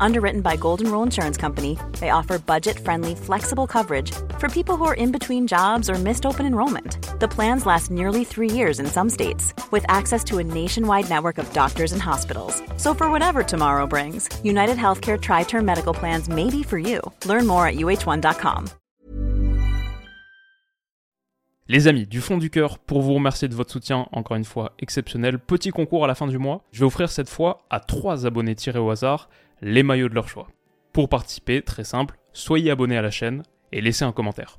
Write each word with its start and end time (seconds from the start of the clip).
Underwritten 0.00 0.40
by 0.40 0.56
Golden 0.56 0.90
Rule 0.90 1.02
Insurance 1.02 1.36
Company, 1.36 1.78
they 2.00 2.10
offer 2.10 2.38
budget 2.38 2.78
friendly, 2.78 3.14
flexible 3.14 3.66
coverage 3.66 4.12
for 4.38 4.48
people 4.48 4.76
who 4.76 4.84
are 4.84 4.94
in 4.94 5.12
between 5.12 5.46
jobs 5.46 5.88
or 5.88 5.94
missed 5.94 6.26
open 6.26 6.46
enrollment. 6.46 6.98
The 7.20 7.28
plans 7.28 7.66
last 7.66 7.90
nearly 7.90 8.24
three 8.24 8.50
years 8.50 8.78
in 8.78 8.86
some 8.86 9.10
states, 9.10 9.54
with 9.70 9.84
access 9.88 10.22
to 10.24 10.38
a 10.38 10.44
nationwide 10.44 11.08
network 11.08 11.38
of 11.38 11.52
doctors 11.52 11.92
and 11.92 12.02
hospitals. 12.02 12.62
So, 12.76 12.94
for 12.94 13.10
whatever 13.10 13.42
tomorrow 13.42 13.86
brings, 13.86 14.28
United 14.44 14.76
Healthcare 14.76 15.20
Tri 15.20 15.44
Term 15.44 15.64
Medical 15.64 15.94
Plans 15.94 16.28
may 16.28 16.50
be 16.50 16.62
for 16.62 16.78
you. 16.78 17.00
Learn 17.24 17.46
more 17.46 17.66
at 17.66 17.76
uh1.com. 17.76 18.66
Les 21.68 21.88
amis, 21.88 22.06
du 22.06 22.20
fond 22.20 22.38
du 22.38 22.48
cœur, 22.48 22.78
pour 22.78 23.02
vous 23.02 23.14
remercier 23.14 23.48
de 23.48 23.54
votre 23.54 23.72
soutien, 23.72 24.06
encore 24.12 24.36
une 24.36 24.44
fois 24.44 24.70
exceptionnel, 24.78 25.40
petit 25.40 25.70
concours 25.70 26.04
à 26.04 26.06
la 26.06 26.14
fin 26.14 26.28
du 26.28 26.38
mois. 26.38 26.62
Je 26.70 26.78
vais 26.78 26.86
offrir 26.86 27.10
cette 27.10 27.28
fois 27.28 27.64
à 27.70 27.80
trois 27.80 28.24
abonnés 28.24 28.54
tirés 28.54 28.78
au 28.78 28.88
hasard 28.88 29.28
les 29.60 29.82
maillots 29.82 30.08
de 30.08 30.14
leur 30.14 30.28
choix. 30.28 30.48
Pour 30.92 31.08
participer, 31.08 31.62
très 31.62 31.84
simple, 31.84 32.18
soyez 32.32 32.70
abonné 32.70 32.96
à 32.96 33.02
la 33.02 33.10
chaîne 33.10 33.42
et 33.72 33.80
laissez 33.80 34.04
un 34.04 34.12
commentaire. 34.12 34.58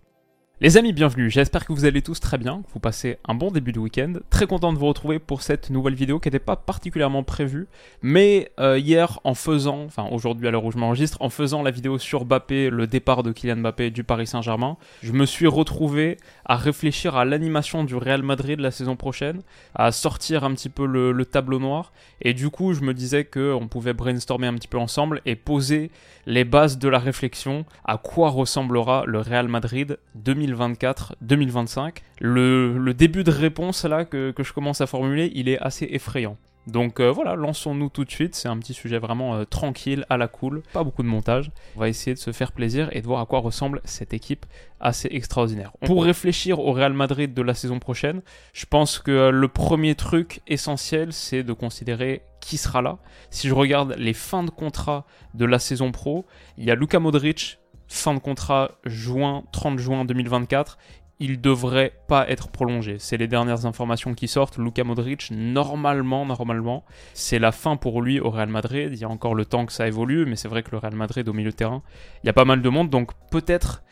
Les 0.60 0.76
amis, 0.76 0.92
bienvenue, 0.92 1.30
j'espère 1.30 1.68
que 1.68 1.72
vous 1.72 1.86
allez 1.86 2.02
tous 2.02 2.20
très 2.20 2.40
bien, 2.40 2.64
que 2.64 2.72
vous 2.74 2.80
passez 2.80 3.20
un 3.28 3.36
bon 3.36 3.52
début 3.52 3.74
de 3.74 3.80
week-end. 3.80 4.14
Très 4.32 4.48
content 4.48 4.74
de 4.74 4.80
vous 4.80 4.88
retrouver 4.88 5.20
pour 5.20 5.44
cette 5.44 5.70
nouvelle 5.70 5.94
vidéo 5.94 6.20
qui 6.20 6.30
n'était 6.30 6.40
pas 6.40 6.56
particulièrement 6.56 7.22
prévue, 7.22 7.68
mais 8.02 8.52
euh, 8.60 8.80
hier 8.80 9.20
en 9.24 9.36
faisant, 9.36 9.84
enfin 9.84 10.08
aujourd'hui 10.10 10.48
à 10.48 10.52
l'heure 10.52 10.66
où 10.66 10.72
je 10.72 10.80
m'enregistre, 10.80 11.22
en 11.22 11.30
faisant 11.30 11.62
la 11.62 11.70
vidéo 11.70 12.00
sur 12.00 12.26
Mbappé, 12.26 12.72
le 12.72 12.88
départ 12.88 13.22
de 13.22 13.32
Kylian 13.34 13.58
Mbappé 13.58 13.92
du 13.92 14.04
Paris 14.04 14.26
Saint-Germain, 14.26 14.78
je 15.04 15.12
me 15.12 15.28
suis 15.28 15.46
retrouvé 15.46 16.18
à 16.44 16.56
réfléchir 16.56 17.16
à 17.16 17.24
l'animation 17.24 17.84
du 17.84 17.94
Real 17.94 18.24
Madrid 18.24 18.60
la 18.60 18.72
saison 18.72 18.96
prochaine, 18.96 19.44
à 19.76 19.92
sortir 19.92 20.44
un 20.44 20.56
petit 20.56 20.70
peu 20.70 20.88
le, 20.88 21.12
le 21.12 21.26
tableau 21.26 21.60
noir, 21.60 21.94
et 22.20 22.34
du 22.34 22.50
coup 22.50 22.74
je 22.74 22.82
me 22.82 22.96
disais 22.96 23.26
qu'on 23.26 23.68
pouvait 23.70 23.94
brainstormer 23.94 24.48
un 24.48 24.56
petit 24.56 24.68
peu 24.68 24.80
ensemble 24.80 25.22
et 25.28 25.36
poser 25.36 25.92
les 26.26 26.46
bases 26.46 26.80
de 26.80 26.90
la 26.90 26.98
réflexion 26.98 27.64
à 27.86 27.98
quoi 28.00 28.32
ressemblera 28.32 29.04
le 29.06 29.20
Real 29.20 29.48
Madrid 29.48 30.00
2024-2025. 30.48 31.98
Le, 32.20 32.78
le, 32.78 32.94
début 32.94 33.24
de 33.24 33.32
réponse 33.32 33.86
là 33.86 34.06
que, 34.06 34.32
que 34.32 34.44
je 34.44 34.54
commence 34.54 34.82
à 34.82 34.88
formuler, 34.88 35.32
il 35.36 35.50
est 35.50 35.60
assez 35.60 35.88
effrayant. 35.92 36.38
Donc 36.68 37.00
euh, 37.00 37.10
voilà, 37.10 37.36
lançons-nous 37.36 37.90
tout 37.90 38.04
de 38.04 38.12
suite. 38.12 38.36
C'est 38.36 38.50
un 38.50 38.58
petit 38.58 38.74
sujet 38.74 39.00
vraiment 39.00 39.36
euh, 39.36 39.46
tranquille, 39.46 40.06
à 40.10 40.18
la 40.18 40.28
cool, 40.28 40.62
pas 40.74 40.84
beaucoup 40.84 41.02
de 41.02 41.08
montage. 41.08 41.50
On 41.78 41.80
va 41.80 41.90
essayer 41.90 42.14
de 42.14 42.20
se 42.20 42.34
faire 42.34 42.52
plaisir 42.52 42.90
et 42.92 43.02
de 43.02 43.08
voir 43.08 43.22
à 43.22 43.26
quoi 43.26 43.40
ressemble 43.40 43.82
cette 43.86 44.14
équipe 44.14 44.46
assez 44.82 45.08
extraordinaire. 45.12 45.72
Pour 45.86 46.04
réfléchir 46.04 46.60
au 46.60 46.74
Real 46.74 46.94
Madrid 46.94 47.34
de 47.34 47.42
la 47.42 47.54
saison 47.54 47.80
prochaine, 47.80 48.22
je 48.54 48.66
pense 48.66 49.00
que 49.00 49.12
euh, 49.12 49.32
le 49.32 49.48
premier 49.48 49.96
truc 49.96 50.42
essentiel, 50.46 51.14
c'est 51.14 51.44
de 51.44 51.54
considérer 51.54 52.22
qui 52.42 52.58
sera 52.58 52.82
là. 52.82 52.98
Si 53.30 53.48
je 53.48 53.54
regarde 53.54 53.96
les 53.98 54.14
fins 54.14 54.44
de 54.44 54.50
contrat 54.50 55.06
de 55.34 55.46
la 55.46 55.60
saison 55.60 55.92
pro, 55.92 56.26
il 56.58 56.66
y 56.66 56.72
a 56.72 56.76
Luka 56.76 57.00
Modric, 57.00 57.60
fin 57.88 58.14
de 58.14 58.20
contrat 58.20 58.72
juin 58.86 59.44
30 59.52 59.80
juin 59.80 60.06
2024 60.06 60.78
il 61.20 61.42
devrait 61.42 61.94
pas 62.08 62.30
être 62.30 62.50
prolongé. 62.50 62.98
C'est 63.00 63.18
les 63.18 63.28
dernières 63.28 63.66
informations 63.66 64.14
qui 64.14 64.28
sortent. 64.28 64.58
Luka 64.58 64.84
Modric, 64.84 65.32
normalement, 65.32 66.26
normalement, 66.26 66.84
c'est 67.14 67.40
la 67.40 67.52
fin 67.52 67.76
pour 67.76 68.02
lui 68.02 68.20
au 68.20 68.30
Real 68.30 68.50
Madrid. 68.50 68.90
Il 68.94 69.00
y 69.00 69.04
a 69.04 69.10
encore 69.10 69.34
le 69.34 69.46
temps 69.46 69.66
que 69.66 69.74
ça 69.74 69.88
évolue, 69.88 70.26
mais 70.26 70.36
c'est 70.36 70.48
vrai 70.48 70.64
que 70.64 70.72
le 70.72 70.78
Real 70.78 70.96
Madrid 70.96 71.28
au 71.28 71.34
milieu 71.34 71.52
de 71.52 71.56
terrain, 71.56 71.82
il 72.24 72.28
y 72.28 72.30
a 72.30 72.34
pas 72.34 72.46
mal 72.46 72.62
de 72.62 72.70
monde, 72.70 72.90
donc 72.90 73.12
peut-être. 73.32 73.84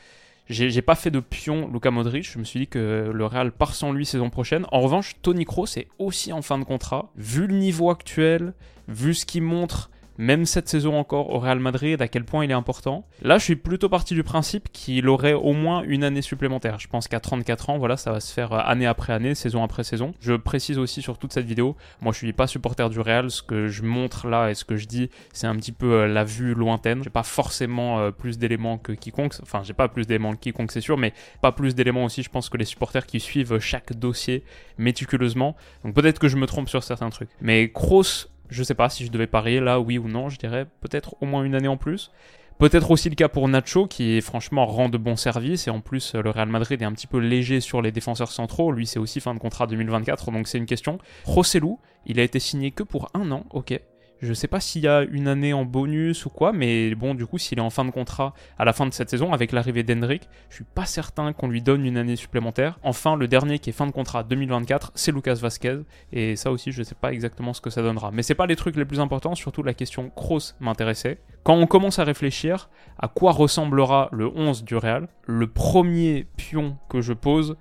J'ai 0.47 0.83
pas 0.83 0.93
fait 0.93 1.09
de 1.09 1.19
pion 1.19 1.67
Luka 1.73 1.89
Modric, 1.89 2.31
je 2.31 2.37
me 2.37 2.43
suis 2.43 2.59
dit 2.59 2.67
que 2.67 3.09
le 3.11 3.25
Real 3.25 3.51
part 3.51 3.73
sans 3.73 3.91
lui 3.91 4.05
saison 4.05 4.29
prochaine. 4.29 4.67
En 4.71 4.79
revanche, 4.79 5.15
Tony 5.23 5.43
Kroos 5.43 5.75
est 5.75 5.87
aussi 5.97 6.31
en 6.33 6.43
fin 6.43 6.59
de 6.59 6.63
contrat. 6.63 7.11
Vu 7.15 7.47
le 7.47 7.55
niveau 7.55 7.89
actuel, 7.89 8.53
vu 8.87 9.15
ce 9.15 9.25
qu'il 9.25 9.41
montre, 9.41 9.89
même 10.17 10.45
cette 10.45 10.69
saison 10.69 10.97
encore 10.97 11.29
au 11.29 11.39
Real 11.39 11.59
Madrid, 11.59 12.01
à 12.01 12.07
quel 12.07 12.25
point 12.25 12.45
il 12.45 12.51
est 12.51 12.55
important. 12.55 13.05
Là, 13.21 13.37
je 13.37 13.43
suis 13.43 13.55
plutôt 13.55 13.89
parti 13.89 14.13
du 14.13 14.23
principe 14.23 14.71
qu'il 14.71 15.07
aurait 15.07 15.33
au 15.33 15.53
moins 15.53 15.83
une 15.83 16.03
année 16.03 16.21
supplémentaire. 16.21 16.79
Je 16.79 16.87
pense 16.87 17.07
qu'à 17.07 17.19
34 17.19 17.69
ans, 17.69 17.77
voilà, 17.77 17.97
ça 17.97 18.11
va 18.11 18.19
se 18.19 18.33
faire 18.33 18.53
année 18.53 18.85
après 18.85 19.13
année, 19.13 19.35
saison 19.35 19.63
après 19.63 19.83
saison. 19.83 20.13
Je 20.19 20.33
précise 20.33 20.77
aussi 20.77 21.01
sur 21.01 21.17
toute 21.17 21.33
cette 21.33 21.45
vidéo, 21.45 21.75
moi 22.01 22.11
je 22.13 22.17
suis 22.17 22.33
pas 22.33 22.47
supporter 22.47 22.89
du 22.89 22.99
Real, 22.99 23.29
ce 23.29 23.41
que 23.41 23.67
je 23.67 23.83
montre 23.83 24.27
là 24.27 24.49
et 24.49 24.53
ce 24.53 24.65
que 24.65 24.75
je 24.75 24.85
dis, 24.85 25.09
c'est 25.33 25.47
un 25.47 25.55
petit 25.55 25.71
peu 25.71 25.93
euh, 25.93 26.07
la 26.07 26.23
vue 26.23 26.53
lointaine. 26.53 27.03
J'ai 27.03 27.09
pas 27.09 27.23
forcément 27.23 27.99
euh, 27.99 28.11
plus 28.11 28.37
d'éléments 28.37 28.77
que 28.77 28.91
quiconque, 28.91 29.33
enfin 29.41 29.61
j'ai 29.63 29.73
pas 29.73 29.87
plus 29.87 30.07
d'éléments 30.07 30.33
que 30.33 30.39
quiconque 30.39 30.71
c'est 30.71 30.81
sûr, 30.81 30.97
mais 30.97 31.13
pas 31.41 31.51
plus 31.51 31.75
d'éléments 31.75 32.05
aussi, 32.05 32.23
je 32.23 32.29
pense 32.29 32.49
que 32.49 32.57
les 32.57 32.65
supporters 32.65 33.05
qui 33.05 33.19
suivent 33.19 33.59
chaque 33.59 33.93
dossier 33.93 34.43
méticuleusement. 34.77 35.55
Donc 35.83 35.93
peut-être 35.93 36.19
que 36.19 36.27
je 36.27 36.37
me 36.37 36.47
trompe 36.47 36.69
sur 36.69 36.83
certains 36.83 37.09
trucs. 37.09 37.29
Mais 37.41 37.71
Kroos 37.71 38.27
je 38.49 38.63
sais 38.63 38.75
pas 38.75 38.89
si 38.89 39.05
je 39.05 39.11
devais 39.11 39.27
parier 39.27 39.59
là, 39.59 39.79
oui 39.79 39.97
ou 39.97 40.07
non, 40.07 40.29
je 40.29 40.37
dirais 40.37 40.65
peut-être 40.81 41.15
au 41.21 41.25
moins 41.25 41.43
une 41.43 41.55
année 41.55 41.67
en 41.67 41.77
plus. 41.77 42.11
Peut-être 42.57 42.89
aussi 42.91 43.09
le 43.09 43.15
cas 43.15 43.27
pour 43.27 43.49
Nacho, 43.49 43.85
qui 43.85 44.21
franchement 44.21 44.65
rend 44.65 44.87
de 44.87 44.97
bons 44.97 45.17
services, 45.17 45.67
et 45.67 45.71
en 45.71 45.81
plus 45.81 46.15
le 46.15 46.29
Real 46.29 46.47
Madrid 46.47 46.81
est 46.81 46.85
un 46.85 46.93
petit 46.93 47.07
peu 47.07 47.17
léger 47.17 47.59
sur 47.59 47.81
les 47.81 47.91
défenseurs 47.91 48.31
centraux, 48.31 48.71
lui 48.71 48.87
c'est 48.87 48.99
aussi 48.99 49.19
fin 49.19 49.33
de 49.33 49.39
contrat 49.39 49.67
2024, 49.67 50.31
donc 50.31 50.47
c'est 50.47 50.57
une 50.57 50.65
question. 50.65 50.97
Rossellou, 51.25 51.79
il 52.05 52.17
a 52.19 52.23
été 52.23 52.39
signé 52.39 52.71
que 52.71 52.83
pour 52.83 53.09
un 53.13 53.29
an, 53.31 53.45
ok, 53.49 53.77
je 54.25 54.33
sais 54.33 54.47
pas 54.47 54.59
s'il 54.59 54.83
y 54.83 54.87
a 54.87 55.03
une 55.03 55.27
année 55.27 55.53
en 55.53 55.63
bonus 55.63 56.25
ou 56.25 56.29
quoi, 56.29 56.51
mais 56.51 56.93
bon, 56.95 57.15
du 57.15 57.25
coup, 57.25 57.37
s'il 57.37 57.57
est 57.57 57.61
en 57.61 57.69
fin 57.69 57.85
de 57.85 57.91
contrat 57.91 58.33
à 58.57 58.65
la 58.65 58.73
fin 58.73 58.85
de 58.85 58.93
cette 58.93 59.09
saison 59.09 59.31
avec 59.31 59.51
l'arrivée 59.51 59.83
d'Hendrick, 59.83 60.27
je 60.49 60.55
suis 60.55 60.63
pas 60.63 60.85
certain 60.85 61.33
qu'on 61.33 61.47
lui 61.47 61.61
donne 61.61 61.85
une 61.85 61.97
année 61.97 62.15
supplémentaire. 62.15 62.79
Enfin, 62.83 63.15
le 63.15 63.27
dernier 63.27 63.59
qui 63.59 63.69
est 63.69 63.73
fin 63.73 63.87
de 63.87 63.91
contrat 63.91 64.23
2024, 64.23 64.91
c'est 64.95 65.11
Lucas 65.11 65.35
Vasquez, 65.35 65.79
et 66.11 66.35
ça 66.35 66.51
aussi, 66.51 66.71
je 66.71 66.83
sais 66.83 66.95
pas 66.95 67.13
exactement 67.13 67.53
ce 67.53 67.61
que 67.61 67.69
ça 67.69 67.81
donnera. 67.81 68.11
Mais 68.11 68.23
c'est 68.23 68.35
pas 68.35 68.47
les 68.47 68.55
trucs 68.55 68.75
les 68.75 68.85
plus 68.85 68.99
importants, 68.99 69.35
surtout 69.35 69.63
la 69.63 69.73
question 69.73 70.09
Kroos 70.09 70.53
m'intéressait. 70.59 71.19
Quand 71.43 71.55
on 71.55 71.67
commence 71.67 71.99
à 71.99 72.03
réfléchir 72.03 72.69
à 72.97 73.07
quoi 73.07 73.31
ressemblera 73.31 74.09
le 74.11 74.27
11 74.27 74.63
du 74.63 74.75
Real, 74.75 75.07
le 75.25 75.47
premier 75.47 76.27
pion 76.37 76.77
que 76.89 77.01
je 77.01 77.13
pose, 77.13 77.55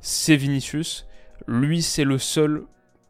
c'est 0.00 0.36
Vinicius. 0.36 1.06
Lui, 1.46 1.82
c'est 1.82 2.04
le 2.04 2.18
seul 2.18 2.64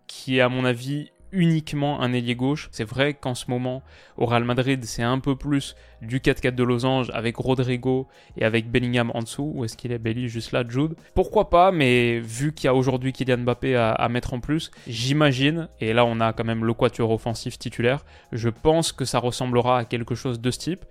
qui 0.07 0.39
est, 0.39 0.41
à 0.41 0.49
mon 0.49 0.65
avis, 0.65 1.11
uniquement 1.33 2.01
un 2.01 2.13
ailier 2.13 2.35
gauche. 2.35 2.69
C'est 2.73 2.85
vrai 2.85 3.15
qu'en 3.15 3.35
ce 3.35 3.47
moment, 3.49 3.83
au 4.17 4.27
Real 4.27 4.45
Madrid, 4.45 4.85
c'est 4.85 5.03
un 5.03 5.19
peu 5.19 5.37
plus 5.37 5.77
du 6.03 6.19
4-4 6.21 6.55
de 6.55 6.63
losange 6.63 7.11
avec 7.13 7.37
Rodrigo 7.37 8.09
et 8.37 8.45
avec 8.45 8.71
Bellingham 8.71 9.11
en 9.15 9.21
dessous. 9.21 9.53
Où 9.55 9.65
est-ce 9.65 9.77
qu'il 9.77 9.93
est 9.93 10.29
juste 10.29 10.53
là, 10.53 10.65
Jude? 10.67 10.95
Pourquoi 11.15 11.51
pas, 11.51 11.73
mais 11.73 12.21
vu 12.21 12.53
qu'il 12.53 12.67
y 12.67 12.69
a 12.69 12.75
aujourd'hui 12.75 13.13
Kylian 13.13 13.39
Mbappé 13.39 13.77
à, 13.77 13.93
à, 13.93 14.09
mettre 14.09 14.35
en 14.35 14.41
plus, 14.41 14.71
j'imagine, 14.87 15.69
et 15.81 15.93
là 15.93 16.05
on 16.05 16.21
a 16.21 16.33
quand 16.33 16.45
même 16.45 16.65
le 16.65 16.75
quatuor 16.75 17.11
offensif 17.11 17.59
titulaire, 17.59 18.05
je 18.33 18.49
pense 18.49 18.93
que 18.93 19.05
ça 19.05 19.19
ressemblera 19.19 19.79
à 19.79 19.85
quelque 19.85 20.15
chose 20.15 20.41
de 20.41 20.51
ce 20.51 20.59
type. 20.59 20.85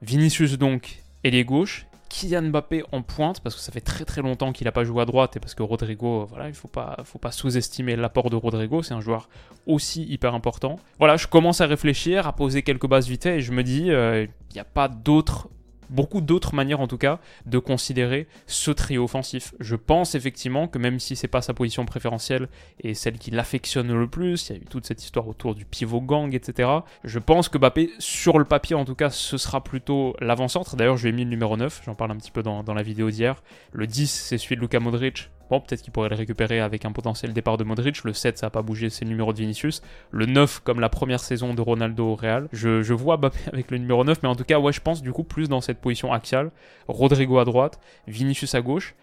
Vinicius 0.00 0.58
donc, 0.58 1.02
ailier 1.24 1.44
gauche, 1.44 1.86
Kylian 2.12 2.42
Mbappé 2.50 2.84
en 2.92 3.00
pointe, 3.00 3.40
parce 3.40 3.54
que 3.54 3.60
ça 3.62 3.72
fait 3.72 3.80
très 3.80 4.04
très 4.04 4.20
longtemps 4.20 4.52
qu'il 4.52 4.66
n'a 4.66 4.72
pas 4.72 4.84
joué 4.84 5.00
à 5.00 5.06
droite, 5.06 5.36
et 5.36 5.40
parce 5.40 5.54
que 5.54 5.62
Rodrigo, 5.62 6.26
voilà, 6.26 6.44
il 6.46 6.50
ne 6.50 6.54
faut 6.54 6.68
pas, 6.68 6.96
sous-estimer 7.30 7.96
l'apport 7.96 8.28
de 8.28 8.36
Rodrigo, 8.36 8.82
c'est 8.82 8.92
un 8.92 9.00
joueur 9.00 9.30
aussi 9.66 10.04
hyper 10.04 10.34
important. 10.34 10.78
Voilà, 10.98 11.16
je 11.16 11.26
commence 11.26 11.62
à 11.62 11.66
réfléchir, 11.66 12.26
à 12.26 12.34
poser 12.34 12.62
quelques 12.62 12.86
bases 12.86 13.08
vite 13.08 13.24
et 13.24 13.40
je 13.40 13.52
me 13.52 13.62
dis, 13.62 13.90
euh, 13.90 14.26
il 14.50 14.54
n'y 14.54 14.60
a 14.60 14.64
pas 14.64 14.88
d'autre 14.88 15.48
beaucoup 15.92 16.20
d'autres 16.20 16.54
manières 16.54 16.80
en 16.80 16.88
tout 16.88 16.98
cas 16.98 17.20
de 17.46 17.58
considérer 17.58 18.26
ce 18.46 18.70
trio 18.70 19.04
offensif. 19.04 19.54
Je 19.60 19.76
pense 19.76 20.14
effectivement 20.14 20.66
que 20.66 20.78
même 20.78 20.98
si 20.98 21.16
c'est 21.16 21.28
pas 21.28 21.42
sa 21.42 21.54
position 21.54 21.84
préférentielle 21.84 22.48
et 22.80 22.94
celle 22.94 23.18
qui 23.18 23.30
l'affectionne 23.30 23.92
le 23.92 24.08
plus, 24.08 24.48
il 24.48 24.56
y 24.56 24.58
a 24.58 24.62
eu 24.62 24.64
toute 24.64 24.86
cette 24.86 25.02
histoire 25.02 25.28
autour 25.28 25.54
du 25.54 25.64
pivot 25.64 26.00
gang, 26.00 26.34
etc. 26.34 26.68
Je 27.04 27.18
pense 27.18 27.48
que 27.48 27.58
Mbappé, 27.58 27.90
sur 27.98 28.38
le 28.38 28.44
papier 28.44 28.74
en 28.74 28.84
tout 28.84 28.94
cas, 28.94 29.10
ce 29.10 29.36
sera 29.36 29.62
plutôt 29.62 30.16
l'avant-centre. 30.20 30.76
D'ailleurs, 30.76 30.96
je 30.96 31.04
lui 31.04 31.10
ai 31.10 31.12
mis 31.12 31.24
le 31.24 31.30
numéro 31.30 31.56
9, 31.56 31.82
j'en 31.84 31.94
parle 31.94 32.12
un 32.12 32.16
petit 32.16 32.30
peu 32.30 32.42
dans, 32.42 32.62
la 32.72 32.82
vidéo 32.82 33.10
d'hier. 33.10 33.42
Le 33.72 33.86
10, 33.86 34.10
c'est 34.10 34.38
celui 34.38 34.56
de 34.56 34.60
Luka 34.60 34.80
Modric, 34.80 35.30
Bon, 35.52 35.60
peut-être 35.60 35.82
qu'il 35.82 35.92
pourrait 35.92 36.08
le 36.08 36.16
récupérer 36.16 36.60
avec 36.60 36.86
un 36.86 36.92
potentiel 36.92 37.34
départ 37.34 37.58
de 37.58 37.64
Modric. 37.64 38.04
Le 38.04 38.14
7, 38.14 38.38
ça 38.38 38.46
n'a 38.46 38.50
pas 38.50 38.62
bougé, 38.62 38.88
c'est 38.88 39.04
le 39.04 39.10
numéro 39.10 39.34
de 39.34 39.38
Vinicius. 39.38 39.82
Le 40.10 40.24
9, 40.24 40.60
comme 40.60 40.80
la 40.80 40.88
première 40.88 41.20
saison 41.20 41.52
de 41.52 41.60
Ronaldo 41.60 42.06
au 42.06 42.14
Real. 42.14 42.48
Je, 42.54 42.94
vois 42.94 43.18
Mbappé 43.18 43.36
avec 43.52 43.70
le 43.70 43.76
numéro 43.76 44.02
9, 44.02 44.22
mais 44.22 44.30
en 44.30 44.34
tout 44.34 44.44
cas, 44.44 44.58
ouais, 44.58 44.72
je 44.72 44.80
pense 44.80 45.02
du 45.02 45.12
coup 45.12 45.24
plus 45.24 45.50
dans 45.50 45.60
cette 45.60 45.78
position 45.78 46.10
axiale. 46.10 46.52
Rodrigo 46.88 47.38
à 47.38 47.44
droite, 47.44 47.78
Vinicius 48.06 48.54
à 48.54 48.62
gauche 48.62 48.94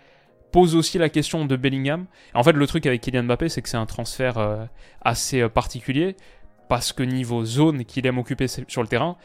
pose 0.51 0.73
aussi 0.73 0.97
la 0.97 1.09
question 1.09 1.45
de 1.45 1.55
Bellingham. 1.55 2.07
En 2.33 2.41
fait, 2.41 2.53
le 2.53 2.65
truc 2.65 2.87
avec 2.87 3.01
Kylian 3.01 3.25
Mbappé, 3.25 3.47
c'est 3.47 3.61
que 3.61 3.69
c'est 3.69 3.77
un 3.77 3.85
transfert 3.85 4.39
euh, 4.39 4.65
assez 5.01 5.41
euh, 5.41 5.49
particulier 5.49 6.15
parce 6.67 6.93
que 6.93 7.03
niveau 7.03 7.45
zone 7.45 7.85
qu'il 7.85 8.07
aime 8.07 8.17
occuper 8.17 8.47
sur 8.47 8.81
le 8.81 8.87
terrain, 8.87 9.17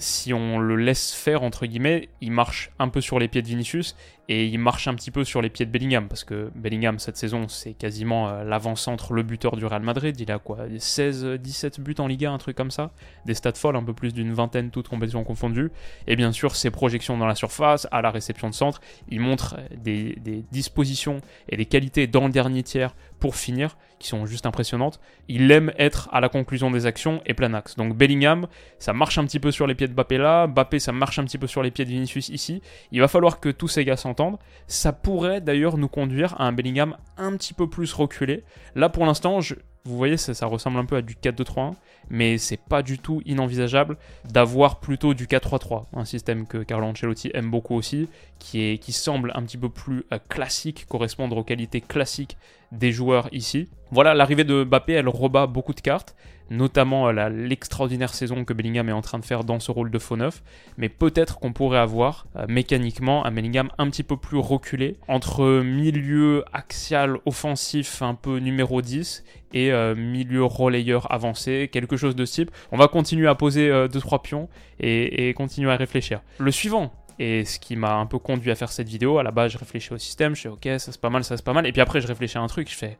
si 0.00 0.32
on 0.32 0.58
le 0.58 0.76
laisse 0.76 1.12
faire, 1.12 1.42
entre 1.42 1.66
guillemets, 1.66 2.08
il 2.20 2.32
marche 2.32 2.72
un 2.78 2.88
peu 2.88 3.00
sur 3.00 3.18
les 3.20 3.28
pieds 3.28 3.42
de 3.42 3.46
Vinicius 3.46 3.94
et 4.32 4.46
il 4.46 4.58
marche 4.60 4.86
un 4.86 4.94
petit 4.94 5.10
peu 5.10 5.24
sur 5.24 5.42
les 5.42 5.50
pieds 5.50 5.66
de 5.66 5.72
Bellingham 5.72 6.06
parce 6.06 6.22
que 6.22 6.52
Bellingham, 6.54 7.00
cette 7.00 7.16
saison, 7.16 7.48
c'est 7.48 7.72
quasiment 7.72 8.28
euh, 8.28 8.44
l'avant-centre, 8.44 9.12
le 9.12 9.24
buteur 9.24 9.56
du 9.56 9.66
Real 9.66 9.82
Madrid. 9.82 10.14
Il 10.20 10.30
a 10.30 10.38
quoi 10.38 10.66
16, 10.78 11.24
17 11.40 11.80
buts 11.80 11.96
en 11.98 12.06
Liga, 12.06 12.30
un 12.30 12.38
truc 12.38 12.56
comme 12.56 12.70
ça. 12.70 12.92
Des 13.26 13.34
stats 13.34 13.54
folles, 13.54 13.74
un 13.74 13.82
peu 13.82 13.92
plus 13.92 14.14
d'une 14.14 14.32
vingtaine, 14.32 14.70
toutes 14.70 14.86
compétitions 14.86 15.24
confondues. 15.24 15.72
Et 16.06 16.14
bien 16.14 16.30
sûr, 16.30 16.54
ses 16.54 16.70
projections 16.70 17.18
dans 17.18 17.26
la 17.26 17.34
surface, 17.34 17.88
à 17.90 18.02
la 18.02 18.12
réception 18.12 18.48
de 18.48 18.54
centre, 18.54 18.80
il 19.08 19.18
montre 19.18 19.56
des, 19.76 20.14
des 20.20 20.44
dispositions 20.52 21.20
et 21.48 21.56
des 21.56 21.66
qualités 21.66 22.06
dans 22.06 22.26
le 22.26 22.32
dernier 22.32 22.62
tiers 22.62 22.94
pour 23.18 23.34
finir 23.34 23.76
qui 24.00 24.08
sont 24.08 24.26
juste 24.26 24.46
impressionnantes. 24.46 24.98
Il 25.28 25.50
aime 25.52 25.72
être 25.78 26.08
à 26.10 26.20
la 26.20 26.28
conclusion 26.28 26.70
des 26.70 26.86
actions 26.86 27.20
et 27.26 27.34
plein 27.34 27.52
axe. 27.54 27.76
Donc 27.76 27.94
Bellingham, 27.94 28.48
ça 28.78 28.92
marche 28.92 29.18
un 29.18 29.24
petit 29.24 29.38
peu 29.38 29.52
sur 29.52 29.66
les 29.66 29.74
pieds 29.74 29.86
de 29.86 29.92
Bappé 29.92 30.18
là, 30.18 30.46
Bappé 30.46 30.78
ça 30.78 30.90
marche 30.90 31.18
un 31.18 31.24
petit 31.24 31.38
peu 31.38 31.46
sur 31.46 31.62
les 31.62 31.70
pieds 31.70 31.84
de 31.84 31.90
Vinicius 31.90 32.30
ici. 32.30 32.62
Il 32.90 33.00
va 33.00 33.08
falloir 33.08 33.38
que 33.38 33.50
tous 33.50 33.68
ces 33.68 33.84
gars 33.84 33.98
s'entendent. 33.98 34.19
Ça 34.66 34.92
pourrait 34.92 35.40
d'ailleurs 35.40 35.76
nous 35.76 35.88
conduire 35.88 36.40
à 36.40 36.46
un 36.46 36.52
Bellingham 36.52 36.96
un 37.16 37.36
petit 37.36 37.54
peu 37.54 37.68
plus 37.68 37.92
reculé. 37.92 38.44
Là 38.74 38.88
pour 38.88 39.04
l'instant, 39.06 39.40
vous 39.84 39.96
voyez, 39.96 40.18
ça, 40.18 40.46
ressemble 40.46 40.78
un 40.78 40.84
peu 40.84 40.96
à 40.96 41.02
du 41.02 41.14
4-2-3-1, 41.14 41.72
mais 42.10 42.36
c'est 42.36 42.58
pas 42.58 42.82
du 42.82 42.98
tout 42.98 43.22
inenvisageable 43.24 43.96
d'avoir 44.28 44.78
plutôt 44.78 45.14
du 45.14 45.26
4-3-3, 45.26 45.86
un 45.94 46.04
système 46.04 46.46
que 46.46 46.58
Carlo 46.58 46.86
Ancelotti 46.86 47.30
aime 47.32 47.50
beaucoup 47.50 47.74
aussi, 47.74 48.08
qui, 48.38 48.62
est, 48.62 48.78
qui 48.78 48.92
semble 48.92 49.32
un 49.34 49.42
petit 49.42 49.56
peu 49.56 49.70
plus 49.70 50.04
euh, 50.12 50.18
classique, 50.28 50.86
correspondre 50.86 51.36
aux 51.36 51.44
qualités 51.44 51.80
classiques 51.80 52.36
des 52.72 52.92
joueurs 52.92 53.28
ici. 53.32 53.70
Voilà, 53.90 54.12
l'arrivée 54.12 54.44
de 54.44 54.64
Mbappé, 54.64 54.92
elle 54.92 55.08
rebat 55.08 55.46
beaucoup 55.46 55.74
de 55.74 55.80
cartes, 55.80 56.14
notamment 56.50 57.10
l'extraordinaire 57.10 58.12
saison 58.12 58.44
que 58.44 58.52
Bellingham 58.52 58.88
est 58.88 58.92
en 58.92 59.00
train 59.00 59.18
de 59.18 59.24
faire 59.24 59.44
dans 59.44 59.60
ce 59.60 59.70
rôle 59.70 59.90
de 59.90 59.98
faux 59.98 60.16
neuf, 60.16 60.42
mais 60.76 60.88
peut-être 60.88 61.38
qu'on 61.38 61.52
pourrait 61.52 61.78
avoir 61.78 62.26
euh, 62.36 62.44
mécaniquement 62.48 63.24
un 63.24 63.30
Bellingham 63.30 63.70
un 63.78 63.88
petit 63.88 64.02
peu 64.02 64.16
plus 64.16 64.38
reculé, 64.38 64.96
entre 65.08 65.62
milieu 65.62 66.44
axial 66.52 67.18
offensif 67.24 68.02
un 68.02 68.14
peu 68.14 68.38
numéro 68.38 68.82
10 68.82 69.24
et 69.52 69.72
euh, 69.72 69.94
milieu 69.94 70.44
relayeur 70.44 71.10
avancé, 71.12 71.68
quelque 71.72 71.96
chose 71.96 72.16
de 72.16 72.24
ce 72.24 72.34
type. 72.34 72.50
On 72.72 72.76
va 72.76 72.88
continuer 72.88 73.28
à 73.28 73.34
poser 73.34 73.70
2-3 73.70 74.14
euh, 74.14 74.18
pions 74.18 74.48
et, 74.80 75.32
continuer 75.34 75.70
à 75.70 75.76
réfléchir. 75.76 76.20
Le 76.38 76.50
suivant, 76.50 76.92
et 77.18 77.44
ce 77.44 77.58
qui 77.58 77.76
m'a 77.76 77.94
un 77.94 78.06
peu 78.06 78.18
conduit 78.18 78.50
à 78.50 78.54
faire 78.54 78.72
cette 78.72 78.88
vidéo, 78.88 79.18
à 79.18 79.22
la 79.22 79.30
base 79.30 79.52
je 79.52 79.58
réfléchis 79.58 79.92
au 79.92 79.98
système, 79.98 80.34
je 80.34 80.42
fais 80.42 80.48
ok 80.48 80.64
ça 80.64 80.78
c'est 80.78 81.00
pas 81.00 81.10
mal, 81.10 81.22
ça 81.22 81.36
c'est 81.36 81.44
pas 81.44 81.52
mal, 81.52 81.66
et 81.66 81.72
puis 81.72 81.80
après 81.80 82.00
je 82.00 82.06
réfléchis 82.06 82.38
à 82.38 82.40
un 82.40 82.46
truc, 82.46 82.70
je 82.70 82.74
fais 82.74 82.98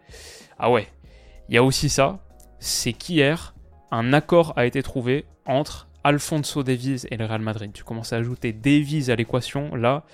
ah 0.59 0.71
ouais, 0.71 0.87
il 1.49 1.55
y 1.55 1.59
a 1.59 1.65
aussi 1.65 1.89
ça, 1.89 2.21
c'est 2.61 2.93
qu'hier, 2.93 3.55
un 3.91 4.13
accord 4.13 4.53
a 4.57 4.67
été 4.67 4.83
trouvé 4.83 5.25
entre 5.47 5.89
Alfonso 6.05 6.63
Davies 6.63 7.07
et 7.11 7.17
le 7.17 7.25
Real 7.25 7.41
Madrid. 7.41 7.73
Tu 7.73 7.85
commences 7.85 8.13
à 8.13 8.17
ajouter 8.17 8.53
Davies 8.53 9.11
à 9.11 9.17
l'équation 9.17 9.75
là, 9.75 10.05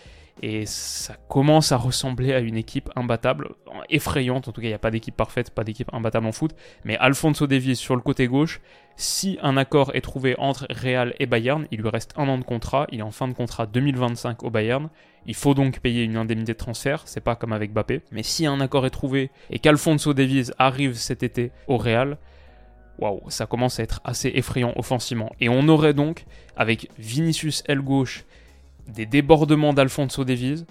et 0.43 0.67
ça 0.67 1.17
commence 1.29 1.73
à 1.73 1.77
ressembler 1.77 2.35
à 2.35 2.41
une 2.41 2.57
équipe 2.57 2.91
imbattable, 2.95 3.55
effrayante. 3.89 4.49
En 4.49 4.53
tout 4.53 4.61
cas, 4.61 4.67
il 4.67 4.71
n'y 4.71 4.75
a 4.75 4.79
pas 4.79 4.91
d'équipe 4.91 5.17
parfaite, 5.17 5.51
pas 5.51 5.65
d'équipe 5.65 5.93
imbattable 5.95 6.27
en 6.27 6.33
foot. 6.33 6.55
Mais 6.85 6.97
Alfonso 6.99 7.47
Davies 7.47 7.77
sur 7.77 7.97
le 7.97 8.03
côté 8.03 8.27
gauche, 8.27 8.61
si 8.97 9.39
un 9.43 9.57
accord 9.57 9.93
est 9.95 10.03
trouvé 10.03 10.35
entre 10.39 10.67
Real 10.71 11.15
et 11.21 11.27
Bayern, 11.27 11.67
il 11.71 11.81
lui 11.81 11.89
reste 11.89 12.13
un 12.17 12.29
an 12.29 12.37
de 12.37 12.45
contrat. 12.45 12.87
Il 12.93 12.99
est 12.99 13.03
en 13.03 13.11
fin 13.11 13.29
de 13.29 13.33
contrat 13.33 13.67
2025 13.67 14.43
au 14.43 14.51
Bayern. 14.51 14.91
Il 15.27 15.35
faut 15.35 15.55
donc 15.55 15.81
payer 15.81 16.05
une 16.05 16.17
indemnité 16.19 16.53
de 16.53 16.59
transfert. 16.59 17.03
C'est 17.07 17.23
pas 17.23 17.35
comme 17.35 17.53
avec 17.53 17.73
Bappé. 17.73 18.03
Mais 18.13 18.23
si 18.23 18.45
un 18.47 18.61
accord 18.61 18.85
est 18.85 18.91
trouvé 18.91 19.31
et 19.51 19.59
qu'Alfonso 19.59 20.13
Davies 20.13 20.51
arrive 20.59 20.95
cet 20.95 21.23
été 21.23 21.51
au 21.67 21.79
Real, 21.79 22.19
waouh, 22.99 23.23
ça 23.29 23.47
commence 23.47 23.81
à 23.81 23.83
être 23.83 24.01
assez 24.05 24.31
effrayant 24.35 24.73
offensivement. 24.77 25.31
Et 25.41 25.49
on 25.49 25.69
aurait 25.69 25.95
donc, 25.95 26.25
avec 26.57 26.91
Vinicius 26.99 27.63
aile 27.67 27.81
gauche 27.81 28.25
des 28.89 29.07
débordements 29.07 29.73
d'Alfonso 29.73 30.25
Davies. 30.25 30.65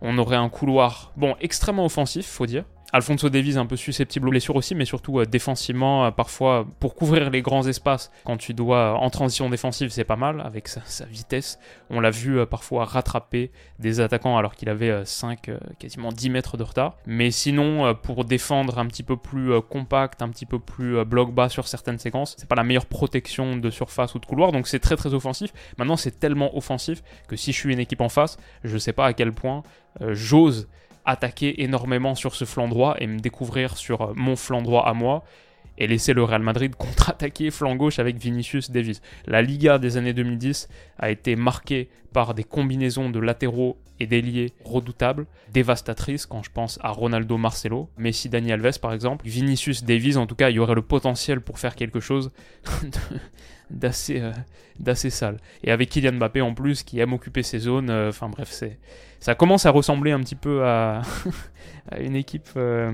On 0.00 0.18
aurait 0.18 0.36
un 0.36 0.48
couloir, 0.48 1.12
bon, 1.16 1.36
extrêmement 1.40 1.84
offensif, 1.84 2.26
faut 2.26 2.46
dire, 2.46 2.64
Alfonso 2.94 3.30
Davies 3.30 3.56
un 3.56 3.64
peu 3.64 3.76
susceptible 3.76 4.28
aux 4.28 4.30
blessures 4.30 4.56
aussi, 4.56 4.74
mais 4.74 4.84
surtout 4.84 5.18
euh, 5.18 5.24
défensivement, 5.24 6.04
euh, 6.04 6.10
parfois 6.10 6.66
pour 6.78 6.94
couvrir 6.94 7.30
les 7.30 7.40
grands 7.40 7.66
espaces, 7.66 8.10
quand 8.24 8.36
tu 8.36 8.52
dois 8.52 8.98
en 8.98 9.08
transition 9.08 9.48
défensive, 9.48 9.88
c'est 9.88 10.04
pas 10.04 10.16
mal 10.16 10.42
avec 10.42 10.68
sa, 10.68 11.06
vitesse. 11.06 11.58
On 11.88 12.00
l'a 12.00 12.10
vu 12.10 12.38
euh, 12.38 12.44
parfois 12.44 12.84
rattraper 12.84 13.50
des 13.78 14.00
attaquants 14.00 14.36
alors 14.36 14.54
qu'il 14.54 14.68
avait 14.68 15.06
5, 15.06 15.50
quasiment 15.78 16.12
10 16.12 16.30
mètres 16.30 16.56
de 16.58 16.62
retard. 16.62 16.98
Mais 17.06 17.30
sinon, 17.30 17.94
pour 17.94 18.26
défendre 18.26 18.78
un 18.78 18.86
petit 18.86 19.02
peu 19.02 19.16
plus 19.16 19.60
compact, 19.62 20.20
un 20.22 20.28
petit 20.28 20.46
peu 20.46 20.58
plus 20.58 21.04
bloc 21.04 21.32
bas 21.32 21.48
sur 21.48 21.68
certaines 21.68 21.98
séquences, 21.98 22.36
c'est 22.38 22.48
pas 22.48 22.54
la 22.54 22.64
meilleure 22.64 22.86
protection 22.86 23.56
de 23.56 23.70
surface 23.70 24.14
ou 24.14 24.18
de 24.18 24.26
couloir, 24.26 24.52
donc 24.52 24.68
c'est 24.68 24.78
très 24.78 24.96
très 24.96 25.14
offensif. 25.14 25.52
Maintenant, 25.78 25.96
c'est 25.96 26.20
tellement 26.20 26.56
offensif 26.56 27.02
que 27.26 27.36
si 27.36 27.52
je 27.52 27.58
suis 27.58 27.72
une 27.72 27.80
équipe 27.80 28.00
en 28.00 28.08
face, 28.08 28.36
je 28.62 28.76
sais 28.78 28.92
pas 28.92 29.06
à 29.06 29.12
quel 29.14 29.32
point 29.32 29.62
j'ose 30.00 30.68
attaquer 31.04 31.62
énormément 31.62 32.14
sur 32.14 32.34
ce 32.34 32.44
flanc 32.44 32.68
droit 32.68 32.96
et 32.98 33.06
me 33.06 33.18
découvrir 33.18 33.76
sur 33.76 34.14
mon 34.14 34.36
flanc 34.36 34.62
droit 34.62 34.84
à 34.86 34.94
moi 34.94 35.24
et 35.78 35.86
laisser 35.86 36.12
le 36.12 36.22
Real 36.24 36.42
Madrid 36.42 36.74
contre-attaquer 36.78 37.50
flanc 37.50 37.76
gauche 37.76 37.98
avec 37.98 38.16
Vinicius 38.16 38.70
Davis. 38.70 39.02
La 39.26 39.42
Liga 39.42 39.78
des 39.78 39.96
années 39.96 40.12
2010 40.12 40.68
a 40.98 41.10
été 41.10 41.36
marquée 41.36 41.88
par 42.12 42.34
des 42.34 42.44
combinaisons 42.44 43.10
de 43.10 43.18
latéraux 43.18 43.78
et 44.00 44.06
d'ailiers 44.06 44.52
redoutables, 44.64 45.26
dévastatrices 45.52 46.26
quand 46.26 46.42
je 46.42 46.50
pense 46.50 46.78
à 46.82 46.90
Ronaldo 46.90 47.38
Marcelo, 47.38 47.88
Messi 47.96 48.28
Dani 48.28 48.52
Alves 48.52 48.80
par 48.80 48.92
exemple. 48.92 49.26
Vinicius 49.26 49.84
Davis 49.84 50.16
en 50.16 50.26
tout 50.26 50.34
cas, 50.34 50.50
il 50.50 50.56
y 50.56 50.58
aurait 50.58 50.74
le 50.74 50.82
potentiel 50.82 51.40
pour 51.40 51.58
faire 51.58 51.74
quelque 51.74 52.00
chose 52.00 52.32
d'assez 53.70 54.20
euh, 54.20 54.94
sale. 55.10 55.38
Et 55.62 55.70
avec 55.70 55.90
Kylian 55.90 56.14
Mbappé 56.14 56.40
en 56.40 56.54
plus 56.54 56.82
qui 56.82 56.98
aime 56.98 57.12
occuper 57.12 57.42
ses 57.42 57.60
zones, 57.60 57.90
euh, 57.90 58.08
enfin 58.08 58.28
bref, 58.28 58.48
c'est 58.50 58.78
ça 59.20 59.34
commence 59.36 59.66
à 59.66 59.70
ressembler 59.70 60.10
un 60.10 60.20
petit 60.20 60.34
peu 60.34 60.66
à, 60.66 61.02
une 62.00 62.16
équipe 62.16 62.48
euh, 62.56 62.92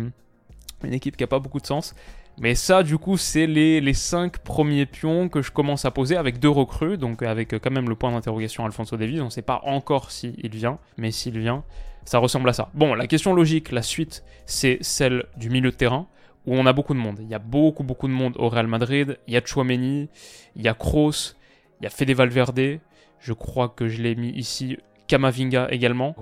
une 0.85 0.93
équipe 0.93 1.17
qui 1.17 1.25
a 1.25 1.27
pas 1.27 1.39
beaucoup 1.39 1.61
de 1.61 1.67
sens. 1.67 1.95
Mais 2.41 2.55
ça, 2.55 2.83
du 2.83 2.99
coup, 2.99 3.17
c'est 3.17 3.47
les, 3.47 3.81
les 3.81 3.95
5 3.95 4.39
premiers 4.39 4.87
pions 4.87 5.29
que 5.29 5.43
je 5.43 5.51
commence 5.51 5.85
à 5.85 5.91
poser 5.91 6.17
avec 6.17 6.39
deux 6.39 6.49
recrues, 6.49 6.97
donc 6.97 7.23
avec 7.23 7.59
quand 7.59 7.71
même 7.71 7.89
le 7.89 7.97
point 7.97 8.13
d'interrogation 8.13 8.65
Alfonso 8.65 8.97
Davies. 8.97 9.21
On 9.21 9.27
ne 9.27 9.31
sait 9.31 9.43
pas 9.43 9.61
encore 9.65 10.11
s'il 10.11 10.37
vient, 10.51 10.79
mais 10.97 11.11
s'il 11.11 11.39
vient, 11.39 11.65
ça 12.05 12.19
ressemble 12.19 12.49
à 12.49 12.53
ça. 12.53 12.71
Bon, 12.75 12.95
la 12.95 13.07
question 13.07 13.35
logique, 13.35 13.73
la 13.73 13.83
suite, 13.83 14.25
c'est 14.47 14.79
celle 14.81 15.25
du 15.37 15.51
milieu 15.51 15.71
de 15.71 15.77
terrain 15.77 16.07
où 16.47 16.55
on 16.55 16.65
a 16.65 16.73
beaucoup 16.73 16.95
de 16.95 16.99
monde. 16.99 17.19
Il 17.21 17.29
y 17.29 17.35
a 17.35 17.39
beaucoup, 17.39 17.83
beaucoup 17.83 18.09
de 18.09 18.13
monde 18.13 18.35
au 18.39 18.49
Real 18.49 18.67
Madrid. 18.67 19.19
Il 19.27 19.35
y 19.35 19.37
a 19.37 19.45
Chouameni, 19.45 20.09
il 20.57 20.63
y 20.63 20.69
a 20.69 20.75
Kroos, 20.75 21.35
il 21.81 21.85
y 21.85 21.87
a 21.87 21.91
Fede 21.91 22.13
Valverde. 22.13 22.81
Je 23.19 23.33
crois 23.33 23.69
que 23.69 23.89
je 23.89 24.01
l'ai 24.01 24.15
mis 24.15 24.31
ici. 24.31 24.79
Kamavinga 25.09 25.69
également 25.71 26.15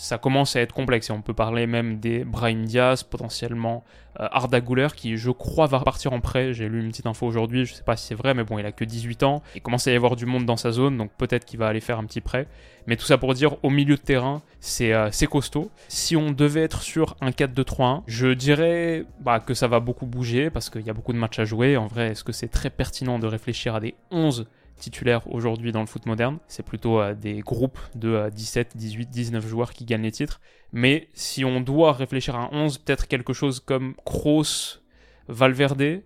ça 0.00 0.16
commence 0.16 0.56
à 0.56 0.60
être 0.60 0.72
complexe. 0.72 1.10
Et 1.10 1.12
on 1.12 1.20
peut 1.20 1.34
parler 1.34 1.66
même 1.66 2.00
des 2.00 2.24
Brahim 2.24 2.64
Diaz, 2.64 3.02
potentiellement 3.02 3.84
euh, 4.18 4.26
Arda 4.32 4.60
qui 4.96 5.16
je 5.16 5.30
crois 5.30 5.66
va 5.66 5.78
repartir 5.78 6.12
en 6.12 6.20
prêt, 6.20 6.52
j'ai 6.52 6.68
lu 6.68 6.80
une 6.80 6.88
petite 6.88 7.06
info 7.06 7.26
aujourd'hui, 7.26 7.64
je 7.64 7.74
sais 7.74 7.84
pas 7.84 7.96
si 7.96 8.06
c'est 8.08 8.14
vrai 8.16 8.34
mais 8.34 8.42
bon 8.42 8.58
il 8.58 8.66
a 8.66 8.72
que 8.72 8.84
18 8.84 9.22
ans, 9.22 9.42
il 9.54 9.62
commence 9.62 9.86
à 9.86 9.92
y 9.92 9.94
avoir 9.94 10.16
du 10.16 10.26
monde 10.26 10.44
dans 10.46 10.56
sa 10.56 10.72
zone 10.72 10.96
donc 10.96 11.12
peut-être 11.16 11.44
qu'il 11.44 11.60
va 11.60 11.68
aller 11.68 11.80
faire 11.80 11.98
un 11.98 12.04
petit 12.04 12.20
prêt, 12.20 12.48
mais 12.86 12.96
tout 12.96 13.04
ça 13.04 13.18
pour 13.18 13.34
dire 13.34 13.56
au 13.62 13.70
milieu 13.70 13.94
de 13.94 14.00
terrain 14.00 14.42
c'est 14.58 14.92
euh, 14.92 15.10
costaud. 15.30 15.70
Si 15.86 16.16
on 16.16 16.32
devait 16.32 16.62
être 16.62 16.82
sur 16.82 17.16
un 17.20 17.30
4-2-3-1, 17.30 18.02
je 18.08 18.28
dirais 18.28 19.04
bah, 19.20 19.38
que 19.38 19.54
ça 19.54 19.68
va 19.68 19.78
beaucoup 19.78 20.06
bouger 20.06 20.50
parce 20.50 20.70
qu'il 20.70 20.82
y 20.82 20.90
a 20.90 20.94
beaucoup 20.94 21.12
de 21.12 21.18
matchs 21.18 21.38
à 21.38 21.44
jouer, 21.44 21.76
en 21.76 21.86
vrai 21.86 22.08
est-ce 22.08 22.24
que 22.24 22.32
c'est 22.32 22.48
très 22.48 22.70
pertinent 22.70 23.20
de 23.20 23.28
réfléchir 23.28 23.76
à 23.76 23.80
des 23.80 23.94
11 24.10 24.46
titulaires 24.80 25.32
aujourd'hui 25.32 25.70
dans 25.70 25.80
le 25.80 25.86
foot 25.86 26.06
moderne. 26.06 26.38
C'est 26.48 26.64
plutôt 26.64 27.00
euh, 27.00 27.14
des 27.14 27.40
groupes 27.40 27.78
de 27.94 28.28
17, 28.30 28.76
18, 28.76 29.10
19 29.10 29.46
joueurs 29.46 29.72
qui 29.72 29.84
gagnent 29.84 30.02
les 30.02 30.10
titres. 30.10 30.40
Mais 30.72 31.08
si 31.14 31.44
on 31.44 31.60
doit 31.60 31.92
réfléchir 31.92 32.34
à 32.34 32.40
un 32.40 32.48
11, 32.52 32.78
peut-être 32.78 33.06
quelque 33.06 33.32
chose 33.32 33.60
comme 33.60 33.94
Kroos, 34.04 34.80
Valverde, 35.28 36.02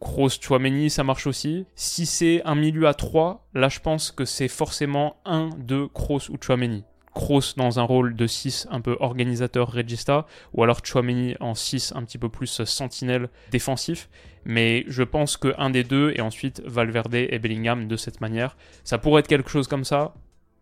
Kroos, 0.00 0.40
Chouameni, 0.40 0.90
ça 0.90 1.04
marche 1.04 1.26
aussi. 1.26 1.66
Si 1.74 2.06
c'est 2.06 2.42
un 2.44 2.54
milieu 2.54 2.86
à 2.86 2.94
3, 2.94 3.48
là 3.54 3.68
je 3.68 3.80
pense 3.80 4.10
que 4.10 4.24
c'est 4.24 4.48
forcément 4.48 5.16
un 5.24 5.50
de 5.58 5.86
Kroos 5.86 6.30
ou 6.30 6.36
Chouameni. 6.40 6.84
Kroos 7.16 7.54
dans 7.56 7.80
un 7.80 7.82
rôle 7.82 8.14
de 8.14 8.26
6 8.26 8.68
un 8.70 8.82
peu 8.82 8.94
organisateur 9.00 9.72
regista, 9.72 10.26
ou 10.52 10.62
alors 10.62 10.84
Chouameni 10.84 11.34
en 11.40 11.54
6 11.54 11.94
un 11.96 12.04
petit 12.04 12.18
peu 12.18 12.28
plus 12.28 12.62
sentinelle 12.64 13.30
défensif. 13.50 14.10
Mais 14.44 14.84
je 14.86 15.02
pense 15.02 15.38
qu'un 15.38 15.70
des 15.70 15.82
deux, 15.82 16.12
et 16.14 16.20
ensuite 16.20 16.60
Valverde 16.66 17.14
et 17.14 17.38
Bellingham 17.38 17.88
de 17.88 17.96
cette 17.96 18.20
manière, 18.20 18.56
ça 18.84 18.98
pourrait 18.98 19.20
être 19.20 19.28
quelque 19.28 19.48
chose 19.48 19.66
comme 19.66 19.84
ça. 19.84 20.14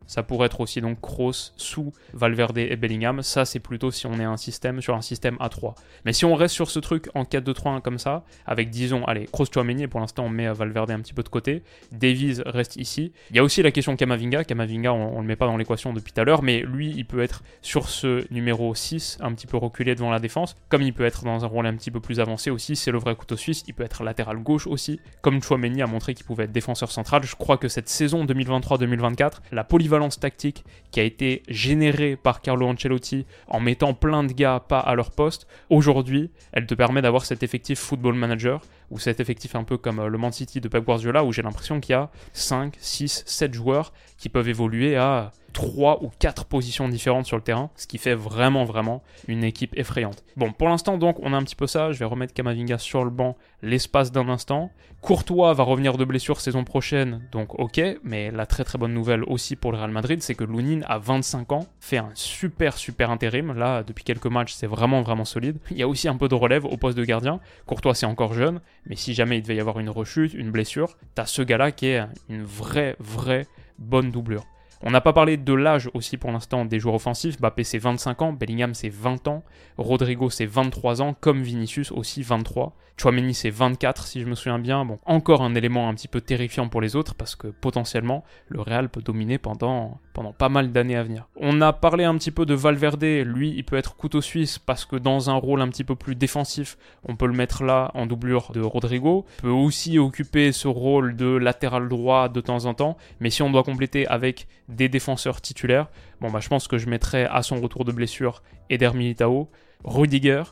Ça 0.06 0.22
pourrait 0.22 0.46
être 0.46 0.60
aussi 0.60 0.80
donc 0.80 1.00
Kroos 1.00 1.52
sous 1.56 1.92
Valverde 2.12 2.58
et 2.58 2.76
Bellingham. 2.76 3.22
Ça, 3.22 3.44
c'est 3.44 3.60
plutôt 3.60 3.90
si 3.90 4.06
on 4.06 4.18
est 4.20 4.24
un 4.24 4.36
système 4.36 4.80
sur 4.80 4.94
un 4.94 5.02
système 5.02 5.36
A3. 5.36 5.74
Mais 6.04 6.12
si 6.12 6.24
on 6.24 6.34
reste 6.34 6.54
sur 6.54 6.70
ce 6.70 6.78
truc 6.78 7.08
en 7.14 7.24
4-2-3-1 7.24 7.80
comme 7.80 7.98
ça, 7.98 8.24
avec 8.46 8.70
disons, 8.70 9.04
allez, 9.04 9.26
Kroos 9.32 9.46
Chouameni, 9.52 9.86
pour 9.86 10.00
l'instant 10.00 10.24
on 10.24 10.28
met 10.28 10.52
Valverde 10.52 10.90
un 10.90 11.00
petit 11.00 11.14
peu 11.14 11.22
de 11.22 11.28
côté. 11.28 11.62
Davies 11.92 12.42
reste 12.44 12.76
ici. 12.76 13.12
Il 13.30 13.36
y 13.36 13.38
a 13.38 13.44
aussi 13.44 13.62
la 13.62 13.70
question 13.70 13.96
Kamavinga. 13.96 14.44
Kamavinga, 14.44 14.92
on, 14.92 15.16
on 15.16 15.20
le 15.20 15.26
met 15.26 15.36
pas 15.36 15.46
dans 15.46 15.56
l'équation 15.56 15.92
depuis 15.92 16.12
tout 16.12 16.20
à 16.20 16.24
l'heure, 16.24 16.42
mais 16.42 16.60
lui, 16.60 16.92
il 16.96 17.04
peut 17.04 17.22
être 17.22 17.42
sur 17.62 17.88
ce 17.88 18.30
numéro 18.32 18.74
6, 18.74 19.18
un 19.20 19.32
petit 19.32 19.46
peu 19.46 19.56
reculé 19.56 19.94
devant 19.94 20.10
la 20.10 20.18
défense, 20.18 20.56
comme 20.68 20.82
il 20.82 20.92
peut 20.92 21.04
être 21.04 21.24
dans 21.24 21.44
un 21.44 21.48
rôle 21.48 21.66
un 21.66 21.74
petit 21.74 21.90
peu 21.90 22.00
plus 22.00 22.20
avancé 22.20 22.50
aussi. 22.50 22.76
C'est 22.76 22.90
le 22.90 22.98
vrai 22.98 23.14
couteau 23.16 23.36
suisse. 23.36 23.64
Il 23.66 23.74
peut 23.74 23.84
être 23.84 24.04
latéral 24.04 24.38
gauche 24.38 24.66
aussi, 24.66 25.00
comme 25.22 25.42
Chouameni 25.42 25.82
a 25.82 25.86
montré 25.86 26.14
qu'il 26.14 26.26
pouvait 26.26 26.44
être 26.44 26.52
défenseur 26.52 26.90
central. 26.90 27.22
Je 27.24 27.36
crois 27.36 27.56
que 27.56 27.68
cette 27.68 27.88
saison 27.88 28.24
2023-2024, 28.24 29.32
la 29.52 29.64
polyvalence 29.64 29.93
tactique 30.20 30.64
qui 30.90 31.00
a 31.00 31.02
été 31.02 31.42
générée 31.48 32.16
par 32.16 32.40
Carlo 32.40 32.66
Ancelotti 32.66 33.26
en 33.48 33.60
mettant 33.60 33.94
plein 33.94 34.24
de 34.24 34.32
gars 34.32 34.60
pas 34.60 34.78
à 34.78 34.94
leur 34.94 35.10
poste, 35.10 35.46
aujourd'hui, 35.70 36.30
elle 36.52 36.66
te 36.66 36.74
permet 36.74 37.02
d'avoir 37.02 37.24
cet 37.24 37.42
effectif 37.42 37.78
football 37.78 38.14
manager 38.14 38.60
ou 38.90 38.98
cet 38.98 39.20
effectif 39.20 39.54
un 39.54 39.64
peu 39.64 39.76
comme 39.76 39.98
euh, 39.98 40.08
le 40.08 40.18
Man 40.18 40.32
City 40.32 40.60
de 40.60 40.68
Pep 40.68 40.84
Guardiola 40.84 41.24
où 41.24 41.32
j'ai 41.32 41.42
l'impression 41.42 41.80
qu'il 41.80 41.92
y 41.92 41.96
a 41.96 42.10
5, 42.32 42.74
6, 42.78 43.24
7 43.26 43.54
joueurs 43.54 43.92
qui 44.24 44.30
peuvent 44.30 44.48
évoluer 44.48 44.96
à 44.96 45.32
3 45.52 46.02
ou 46.02 46.10
4 46.18 46.46
positions 46.46 46.88
différentes 46.88 47.26
sur 47.26 47.36
le 47.36 47.42
terrain, 47.42 47.68
ce 47.76 47.86
qui 47.86 47.98
fait 47.98 48.14
vraiment 48.14 48.64
vraiment 48.64 49.02
une 49.28 49.44
équipe 49.44 49.76
effrayante. 49.76 50.24
Bon, 50.34 50.50
pour 50.50 50.66
l'instant 50.70 50.96
donc 50.96 51.18
on 51.20 51.34
a 51.34 51.36
un 51.36 51.42
petit 51.42 51.54
peu 51.54 51.66
ça, 51.66 51.92
je 51.92 51.98
vais 51.98 52.06
remettre 52.06 52.32
Kamavinga 52.32 52.78
sur 52.78 53.04
le 53.04 53.10
banc 53.10 53.36
l'espace 53.60 54.12
d'un 54.12 54.30
instant. 54.30 54.70
Courtois 55.02 55.52
va 55.52 55.62
revenir 55.62 55.98
de 55.98 56.06
blessure 56.06 56.40
saison 56.40 56.64
prochaine, 56.64 57.28
donc 57.32 57.60
ok, 57.60 57.78
mais 58.02 58.30
la 58.30 58.46
très 58.46 58.64
très 58.64 58.78
bonne 58.78 58.94
nouvelle 58.94 59.24
aussi 59.24 59.56
pour 59.56 59.72
le 59.72 59.76
Real 59.76 59.90
Madrid, 59.90 60.22
c'est 60.22 60.34
que 60.34 60.44
Lunin 60.44 60.80
a 60.86 60.96
25 60.96 61.52
ans, 61.52 61.66
fait 61.80 61.98
un 61.98 62.08
super 62.14 62.78
super 62.78 63.10
intérim, 63.10 63.52
là 63.52 63.82
depuis 63.82 64.04
quelques 64.04 64.24
matchs 64.24 64.54
c'est 64.54 64.66
vraiment 64.66 65.02
vraiment 65.02 65.26
solide. 65.26 65.58
Il 65.70 65.76
y 65.76 65.82
a 65.82 65.88
aussi 65.88 66.08
un 66.08 66.16
peu 66.16 66.28
de 66.28 66.34
relève 66.34 66.64
au 66.64 66.78
poste 66.78 66.96
de 66.96 67.04
gardien, 67.04 67.40
Courtois 67.66 67.94
c'est 67.94 68.06
encore 68.06 68.32
jeune, 68.32 68.62
mais 68.86 68.96
si 68.96 69.12
jamais 69.12 69.36
il 69.36 69.42
devait 69.42 69.56
y 69.56 69.60
avoir 69.60 69.80
une 69.80 69.90
rechute, 69.90 70.32
une 70.32 70.50
blessure, 70.50 70.96
t'as 71.14 71.26
ce 71.26 71.42
gars-là 71.42 71.72
qui 71.72 71.88
est 71.88 72.02
une 72.30 72.42
vraie 72.42 72.96
vraie 72.98 73.46
bonne 73.78 74.10
doublure. 74.10 74.44
On 74.86 74.90
n'a 74.90 75.00
pas 75.00 75.14
parlé 75.14 75.38
de 75.38 75.54
l'âge 75.54 75.88
aussi 75.94 76.18
pour 76.18 76.30
l'instant 76.30 76.66
des 76.66 76.78
joueurs 76.78 76.96
offensifs. 76.96 77.40
Mbappé 77.40 77.64
c'est 77.64 77.78
25 77.78 78.20
ans, 78.22 78.32
Bellingham 78.34 78.74
c'est 78.74 78.90
20 78.90 79.28
ans, 79.28 79.42
Rodrigo 79.78 80.28
c'est 80.28 80.44
23 80.44 81.00
ans, 81.00 81.14
comme 81.18 81.42
Vinicius 81.42 81.90
aussi 81.90 82.22
23. 82.22 82.76
Chouameni 82.98 83.32
c'est 83.32 83.50
24 83.50 84.06
si 84.06 84.20
je 84.20 84.26
me 84.26 84.34
souviens 84.34 84.58
bien. 84.58 84.84
Bon, 84.84 84.98
encore 85.06 85.42
un 85.42 85.54
élément 85.54 85.88
un 85.88 85.94
petit 85.94 86.06
peu 86.08 86.20
terrifiant 86.20 86.68
pour 86.68 86.82
les 86.82 86.96
autres 86.96 87.14
parce 87.14 87.34
que 87.34 87.48
potentiellement 87.48 88.24
le 88.48 88.60
Real 88.60 88.90
peut 88.90 89.00
dominer 89.00 89.38
pendant, 89.38 90.00
pendant 90.14 90.32
pas 90.32 90.48
mal 90.48 90.72
d'années 90.72 90.96
à 90.96 91.02
venir. 91.02 91.28
On 91.36 91.60
a 91.60 91.74
parlé 91.74 92.04
un 92.04 92.16
petit 92.16 92.30
peu 92.30 92.46
de 92.46 92.54
Valverde, 92.54 93.04
lui 93.04 93.52
il 93.54 93.64
peut 93.64 93.76
être 93.76 93.96
couteau 93.96 94.22
suisse 94.22 94.58
parce 94.58 94.86
que 94.86 94.96
dans 94.96 95.28
un 95.28 95.34
rôle 95.34 95.60
un 95.60 95.68
petit 95.68 95.84
peu 95.84 95.96
plus 95.96 96.14
défensif, 96.14 96.78
on 97.06 97.16
peut 97.16 97.26
le 97.26 97.34
mettre 97.34 97.64
là 97.64 97.90
en 97.94 98.06
doublure 98.06 98.52
de 98.52 98.60
Rodrigo. 98.60 99.26
Il 99.38 99.42
peut 99.42 99.48
aussi 99.48 99.98
occuper 99.98 100.52
ce 100.52 100.68
rôle 100.68 101.16
de 101.16 101.26
latéral 101.26 101.88
droit 101.88 102.30
de 102.30 102.40
temps 102.40 102.64
en 102.64 102.72
temps, 102.72 102.96
mais 103.20 103.28
si 103.28 103.42
on 103.42 103.50
doit 103.50 103.64
compléter 103.64 104.06
avec 104.06 104.46
des 104.68 104.88
défenseurs 104.88 105.42
titulaires, 105.42 105.88
bon 106.20 106.30
bah 106.30 106.40
je 106.40 106.48
pense 106.48 106.68
que 106.68 106.78
je 106.78 106.88
mettrai 106.88 107.24
à 107.24 107.42
son 107.42 107.60
retour 107.60 107.84
de 107.84 107.92
blessure 107.92 108.42
Eder 108.70 108.92
Militao, 108.94 109.50
Rudiger, 109.84 110.44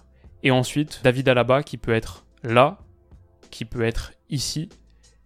et 0.43 0.51
ensuite 0.51 1.01
David 1.05 1.29
Alaba 1.29 1.63
qui 1.63 1.79
peut 1.79 1.95
être 1.95 2.27
là, 2.43 2.79
qui 3.51 3.65
peut 3.65 3.83
être 3.83 4.13
ici. 4.29 4.69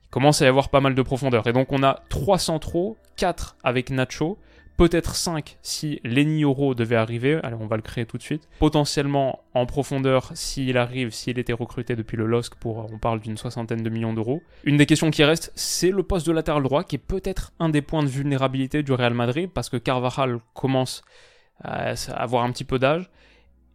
Il 0.05 0.11
commence 0.11 0.43
à 0.43 0.45
y 0.45 0.49
avoir 0.49 0.69
pas 0.69 0.81
mal 0.81 0.95
de 0.95 1.03
profondeur. 1.03 1.47
Et 1.47 1.53
donc 1.53 1.73
on 1.73 1.83
a 1.83 2.03
3 2.11 2.39
centraux, 2.39 2.97
4 3.17 3.57
avec 3.63 3.91
Nacho, 3.91 4.39
peut-être 4.77 5.17
5 5.17 5.59
si 5.63 6.01
Lenny 6.05 6.45
Oro 6.45 6.75
devait 6.75 6.97
arriver, 6.97 7.41
allez 7.43 7.57
on 7.59 7.67
va 7.67 7.77
le 7.77 7.83
créer 7.83 8.07
tout 8.07 8.19
de 8.19 8.23
suite, 8.23 8.49
potentiellement 8.59 9.41
en 9.55 9.67
profondeur 9.67 10.31
s'il 10.35 10.77
arrive, 10.77 11.11
s'il 11.11 11.39
était 11.39 11.53
recruté 11.53 11.97
depuis 11.97 12.17
le 12.17 12.27
LOSC 12.27 12.55
pour, 12.57 12.93
on 12.93 12.99
parle 12.99 13.21
d'une 13.21 13.37
soixantaine 13.37 13.83
de 13.83 13.91
millions 13.91 14.13
d'euros. 14.13 14.43
Une 14.65 14.77
des 14.77 14.87
questions 14.87 15.11
qui 15.11 15.25
reste, 15.25 15.53
c'est 15.55 15.91
le 15.91 16.03
poste 16.03 16.27
de 16.27 16.33
latéral 16.33 16.63
droit 16.63 16.85
qui 16.85 16.97
est 16.97 17.01
peut-être 17.01 17.53
un 17.59 17.69
des 17.69 17.83
points 17.83 18.03
de 18.03 18.09
vulnérabilité 18.09 18.83
du 18.83 18.93
Real 18.93 19.15
Madrid 19.15 19.51
parce 19.53 19.69
que 19.69 19.77
Carvajal 19.77 20.39
commence 20.55 21.03
à 21.63 21.95
avoir 22.13 22.45
un 22.45 22.53
petit 22.53 22.65
peu 22.65 22.79
d'âge. 22.79 23.11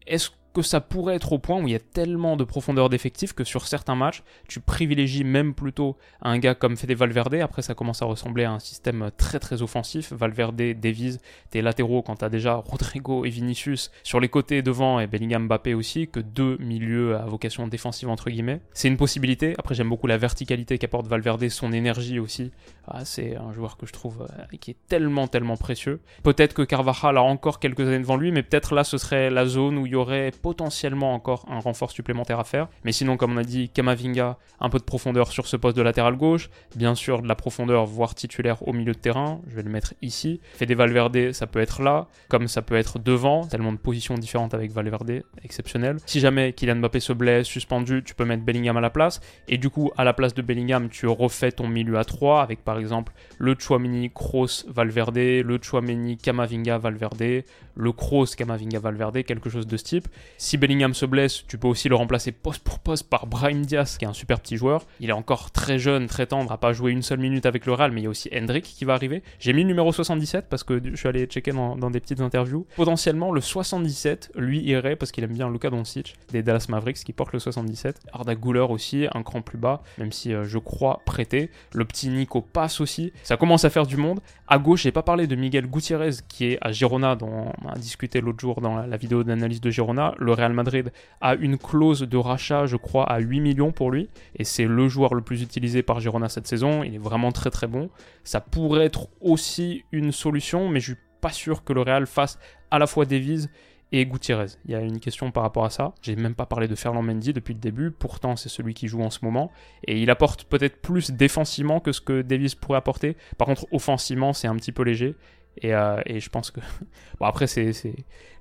Est-ce 0.05 0.29
que 0.53 0.61
ça 0.61 0.81
pourrait 0.81 1.15
être 1.15 1.33
au 1.33 1.39
point 1.39 1.61
où 1.61 1.67
il 1.67 1.71
y 1.71 1.75
a 1.75 1.79
tellement 1.79 2.35
de 2.35 2.43
profondeur 2.43 2.89
d'effectifs 2.89 3.33
que 3.33 3.43
sur 3.43 3.67
certains 3.67 3.95
matchs, 3.95 4.23
tu 4.47 4.59
privilégies 4.59 5.23
même 5.23 5.53
plutôt 5.53 5.97
un 6.21 6.37
gars 6.39 6.55
comme 6.55 6.77
Fede 6.77 6.93
Valverde. 6.93 7.35
Après, 7.35 7.61
ça 7.61 7.73
commence 7.73 8.01
à 8.01 8.05
ressembler 8.05 8.43
à 8.43 8.51
un 8.51 8.59
système 8.59 9.11
très 9.17 9.39
très 9.39 9.61
offensif. 9.61 10.11
Valverde, 10.11 10.55
Davies, 10.55 11.17
tes 11.49 11.61
latéraux 11.61 12.01
quand 12.01 12.17
tu 12.17 12.25
as 12.25 12.29
déjà 12.29 12.55
Rodrigo 12.55 13.25
et 13.25 13.29
Vinicius 13.29 13.91
sur 14.03 14.19
les 14.19 14.29
côtés 14.29 14.61
devant 14.61 14.99
et 14.99 15.07
Bellingham 15.07 15.47
Mbappé 15.47 15.73
aussi, 15.73 16.07
que 16.07 16.19
deux 16.19 16.57
milieux 16.59 17.15
à 17.15 17.25
vocation 17.25 17.67
défensive 17.67 18.09
entre 18.09 18.29
guillemets. 18.29 18.61
C'est 18.73 18.87
une 18.87 18.97
possibilité. 18.97 19.55
Après, 19.57 19.75
j'aime 19.75 19.89
beaucoup 19.89 20.07
la 20.07 20.17
verticalité 20.17 20.77
qu'apporte 20.77 21.07
Valverde, 21.07 21.47
son 21.49 21.71
énergie 21.73 22.19
aussi. 22.19 22.51
Ah, 22.87 23.05
c'est 23.05 23.35
un 23.35 23.53
joueur 23.53 23.77
que 23.77 23.85
je 23.85 23.93
trouve 23.93 24.27
euh, 24.29 24.57
qui 24.57 24.71
est 24.71 24.77
tellement 24.87 25.27
tellement 25.27 25.57
précieux. 25.57 25.99
Peut-être 26.23 26.53
que 26.53 26.61
Carvajal 26.61 27.17
a 27.17 27.23
encore 27.23 27.59
quelques 27.59 27.81
années 27.81 27.99
devant 27.99 28.17
lui, 28.17 28.31
mais 28.31 28.43
peut-être 28.43 28.75
là 28.75 28.83
ce 28.83 28.97
serait 28.97 29.29
la 29.29 29.45
zone 29.45 29.77
où 29.77 29.85
il 29.85 29.93
y 29.93 29.95
aurait 29.95 30.31
potentiellement 30.41 31.13
encore 31.13 31.45
un 31.49 31.59
renfort 31.59 31.91
supplémentaire 31.91 32.39
à 32.39 32.43
faire. 32.43 32.67
Mais 32.83 32.91
sinon, 32.91 33.17
comme 33.17 33.33
on 33.33 33.37
a 33.37 33.43
dit, 33.43 33.69
Kamavinga, 33.69 34.37
un 34.59 34.69
peu 34.69 34.79
de 34.79 34.83
profondeur 34.83 35.31
sur 35.31 35.47
ce 35.47 35.57
poste 35.57 35.77
de 35.77 35.81
latéral 35.81 36.15
gauche. 36.15 36.49
Bien 36.75 36.95
sûr, 36.95 37.21
de 37.21 37.27
la 37.27 37.35
profondeur, 37.35 37.85
voire 37.85 38.15
titulaire 38.15 38.67
au 38.67 38.73
milieu 38.73 38.93
de 38.93 38.97
terrain. 38.97 39.41
Je 39.47 39.55
vais 39.55 39.63
le 39.63 39.69
mettre 39.69 39.93
ici. 40.01 40.39
Fede 40.53 40.73
Valverde, 40.73 41.31
ça 41.31 41.47
peut 41.47 41.59
être 41.59 41.81
là, 41.81 42.07
comme 42.29 42.47
ça 42.47 42.61
peut 42.61 42.75
être 42.75 42.99
devant. 42.99 43.45
Tellement 43.45 43.71
de 43.71 43.77
positions 43.77 44.15
différentes 44.15 44.53
avec 44.53 44.71
Valverde, 44.71 45.23
exceptionnel. 45.43 45.97
Si 46.05 46.19
jamais 46.19 46.53
Kylian 46.53 46.77
Mbappé 46.77 46.99
se 46.99 47.13
blesse, 47.13 47.47
suspendu, 47.47 48.03
tu 48.03 48.15
peux 48.15 48.25
mettre 48.25 48.43
Bellingham 48.43 48.77
à 48.77 48.81
la 48.81 48.89
place. 48.89 49.21
Et 49.47 49.57
du 49.57 49.69
coup, 49.69 49.91
à 49.97 50.03
la 50.03 50.13
place 50.13 50.33
de 50.33 50.41
Bellingham, 50.41 50.89
tu 50.89 51.07
refais 51.07 51.51
ton 51.51 51.67
milieu 51.67 51.97
à 51.97 52.03
3 52.03 52.41
avec 52.41 52.63
par 52.63 52.77
exemple 52.77 53.13
le 53.37 53.55
Chouamini, 53.57 54.11
Kroos, 54.11 54.65
Valverde, 54.67 55.17
le 55.17 55.59
Chouameni, 55.61 56.17
Kamavinga, 56.17 56.77
Valverde, 56.77 57.43
le 57.75 57.91
Kroos, 57.91 58.27
Kamavinga, 58.37 58.79
Valverde, 58.79 59.23
quelque 59.23 59.49
chose 59.49 59.67
de 59.67 59.77
ce 59.77 59.83
type. 59.83 60.07
Si 60.37 60.57
Bellingham 60.57 60.93
se 60.93 61.05
blesse, 61.05 61.45
tu 61.47 61.57
peux 61.57 61.67
aussi 61.67 61.89
le 61.89 61.95
remplacer 61.95 62.31
poste 62.31 62.63
pour 62.63 62.79
poste 62.79 63.09
par 63.09 63.27
Brahim 63.27 63.65
Diaz, 63.65 63.97
qui 63.97 64.05
est 64.05 64.07
un 64.07 64.13
super 64.13 64.39
petit 64.39 64.57
joueur. 64.57 64.85
Il 64.99 65.09
est 65.09 65.13
encore 65.13 65.51
très 65.51 65.79
jeune, 65.79 66.07
très 66.07 66.27
tendre, 66.27 66.51
a 66.51 66.57
pas 66.57 66.73
joué 66.73 66.91
une 66.91 67.01
seule 67.01 67.19
minute 67.19 67.45
avec 67.45 67.65
le 67.65 67.73
Real, 67.73 67.91
mais 67.91 68.01
il 68.01 68.03
y 68.05 68.07
a 68.07 68.09
aussi 68.09 68.29
Hendrik 68.33 68.63
qui 68.63 68.85
va 68.85 68.93
arriver. 68.93 69.23
J'ai 69.39 69.53
mis 69.53 69.61
le 69.61 69.67
numéro 69.67 69.91
77 69.91 70.47
parce 70.49 70.63
que 70.63 70.81
je 70.83 70.95
suis 70.95 71.07
allé 71.07 71.25
checker 71.25 71.51
dans, 71.51 71.91
des 71.91 71.99
petites 71.99 72.21
interviews. 72.21 72.65
Potentiellement, 72.75 73.31
le 73.31 73.41
77, 73.41 74.31
lui 74.35 74.61
irait 74.61 74.95
parce 74.95 75.11
qu'il 75.11 75.23
aime 75.23 75.33
bien 75.33 75.49
Luka 75.49 75.69
Doncic 75.69 76.15
des 76.31 76.43
Dallas 76.43 76.65
Mavericks 76.69 77.03
qui 77.03 77.13
porte 77.13 77.33
le 77.33 77.39
77. 77.39 77.99
Arda 78.13 78.35
Guller 78.35 78.65
aussi, 78.69 79.07
un 79.13 79.23
cran 79.23 79.41
plus 79.41 79.57
bas, 79.57 79.81
même 79.97 80.11
si 80.11 80.33
euh, 80.33 80.43
je 80.43 80.57
crois 80.57 81.01
prêté. 81.05 81.49
Le 81.73 81.85
petit 81.85 82.09
Nico 82.09 82.41
passe 82.41 82.81
aussi. 82.81 83.11
Ça 83.23 83.37
commence 83.37 83.65
à 83.65 83.69
faire 83.69 83.85
du 83.85 83.97
monde. 83.97 84.19
À 84.47 84.57
gauche, 84.57 84.83
j'ai 84.83 84.91
pas 84.91 85.03
parlé 85.03 85.27
de 85.27 85.35
Miguel 85.35 85.67
Gutiérrez 85.67 86.11
qui 86.27 86.45
est 86.45 86.57
à 86.61 86.71
Girona, 86.71 87.15
dont 87.15 87.51
on 87.63 87.69
a 87.69 87.75
discuté 87.75 88.21
l'autre 88.21 88.39
jour 88.39 88.61
dans 88.61 88.75
la, 88.75 88.97
vidéo 88.97 89.23
d'analyse 89.23 89.61
de 89.61 89.69
Girona. 89.69 90.15
Le 90.17 90.33
Real 90.33 90.53
Madrid 90.53 90.91
a 91.21 91.35
une 91.35 91.57
clause 91.57 92.01
de 92.01 92.17
rachat, 92.17 92.65
je 92.65 92.75
crois, 92.75 93.05
à 93.05 93.19
8 93.19 93.39
millions 93.39 93.71
pour 93.71 93.91
lui. 93.91 94.09
Et 94.35 94.43
c'est 94.43 94.65
le 94.65 94.87
joueur 94.87 95.13
le 95.13 95.21
plus 95.21 95.41
utilisé 95.41 95.83
par 95.83 95.99
Girona 95.99 96.29
cette 96.29 96.47
saison. 96.47 96.83
Il 96.83 96.95
est 96.95 96.99
vraiment 96.99 97.31
très 97.31 97.49
très 97.49 97.67
bon. 97.67 97.89
Ça 98.23 98.41
pourrait 98.41 98.85
être 98.85 99.07
aussi 99.21 99.83
une 99.91 100.11
solution, 100.11 100.69
mais 100.69 100.79
je 100.79 100.93
suis 100.93 101.01
pas 101.21 101.31
sûr 101.31 101.63
que 101.63 101.73
le 101.73 101.81
Real 101.81 102.07
fasse 102.07 102.39
à 102.71 102.79
la 102.79 102.87
fois 102.87 103.05
Davies 103.05 103.47
et 103.91 104.05
Gutiérrez. 104.05 104.47
Il 104.65 104.71
y 104.71 104.75
a 104.75 104.79
une 104.79 104.99
question 104.99 105.31
par 105.31 105.43
rapport 105.43 105.65
à 105.65 105.69
ça. 105.69 105.93
J'ai 106.01 106.15
même 106.15 106.35
pas 106.35 106.45
parlé 106.45 106.67
de 106.67 106.75
Ferland 106.75 107.03
Mendy 107.03 107.33
depuis 107.33 107.53
le 107.53 107.59
début, 107.59 107.91
pourtant 107.91 108.35
c'est 108.35 108.49
celui 108.49 108.73
qui 108.73 108.87
joue 108.87 109.01
en 109.01 109.09
ce 109.09 109.19
moment. 109.23 109.51
Et 109.85 110.01
il 110.01 110.09
apporte 110.09 110.45
peut-être 110.45 110.81
plus 110.81 111.11
défensivement 111.11 111.79
que 111.79 111.91
ce 111.91 112.01
que 112.01 112.21
Davis 112.21 112.55
pourrait 112.55 112.77
apporter. 112.77 113.17
Par 113.37 113.47
contre, 113.47 113.65
offensivement, 113.71 114.33
c'est 114.33 114.47
un 114.47 114.55
petit 114.55 114.71
peu 114.71 114.83
léger. 114.83 115.15
Et, 115.57 115.73
euh, 115.73 116.01
et 116.05 116.19
je 116.19 116.29
pense 116.29 116.51
que. 116.51 116.59
Bon, 117.19 117.25
après, 117.25 117.47
c'est. 117.47 117.71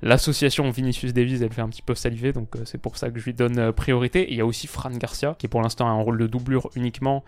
L'association 0.03 0.71
Vinicius 0.71 1.13
Davis, 1.13 1.43
elle 1.43 1.53
fait 1.53 1.61
un 1.61 1.69
petit 1.69 1.83
peu 1.83 1.95
saliver, 1.95 2.33
donc 2.33 2.57
euh, 2.57 2.65
c'est 2.65 2.79
pour 2.79 2.97
ça 2.97 3.11
que 3.11 3.19
je 3.19 3.25
lui 3.27 3.35
donne 3.35 3.59
euh, 3.59 3.73
priorité. 3.73 4.23
Et 4.23 4.33
il 4.33 4.39
y 4.39 4.41
a 4.41 4.47
aussi 4.47 4.67
Fran 4.67 4.91
Garcia, 4.91 5.35
qui 5.39 5.49
pour 5.49 5.61
l'instant 5.61 5.87
a 5.87 5.91
un 5.91 6.01
rôle 6.01 6.19
de 6.19 6.27
doublure 6.27 6.71
uniquement. 6.75 7.25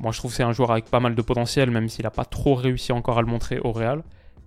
Moi, 0.00 0.12
je 0.12 0.18
trouve 0.18 0.30
que 0.30 0.36
c'est 0.36 0.42
un 0.42 0.52
joueur 0.52 0.70
avec 0.70 0.86
pas 0.86 1.00
mal 1.00 1.14
de 1.14 1.22
potentiel, 1.22 1.70
même 1.70 1.88
s'il 1.88 2.04
n'a 2.04 2.10
pas 2.10 2.24
trop 2.24 2.54
réussi 2.54 2.92
encore 2.92 3.18
à 3.18 3.20
le 3.20 3.28
montrer 3.28 3.58
au 3.60 3.72
Real. 3.72 4.02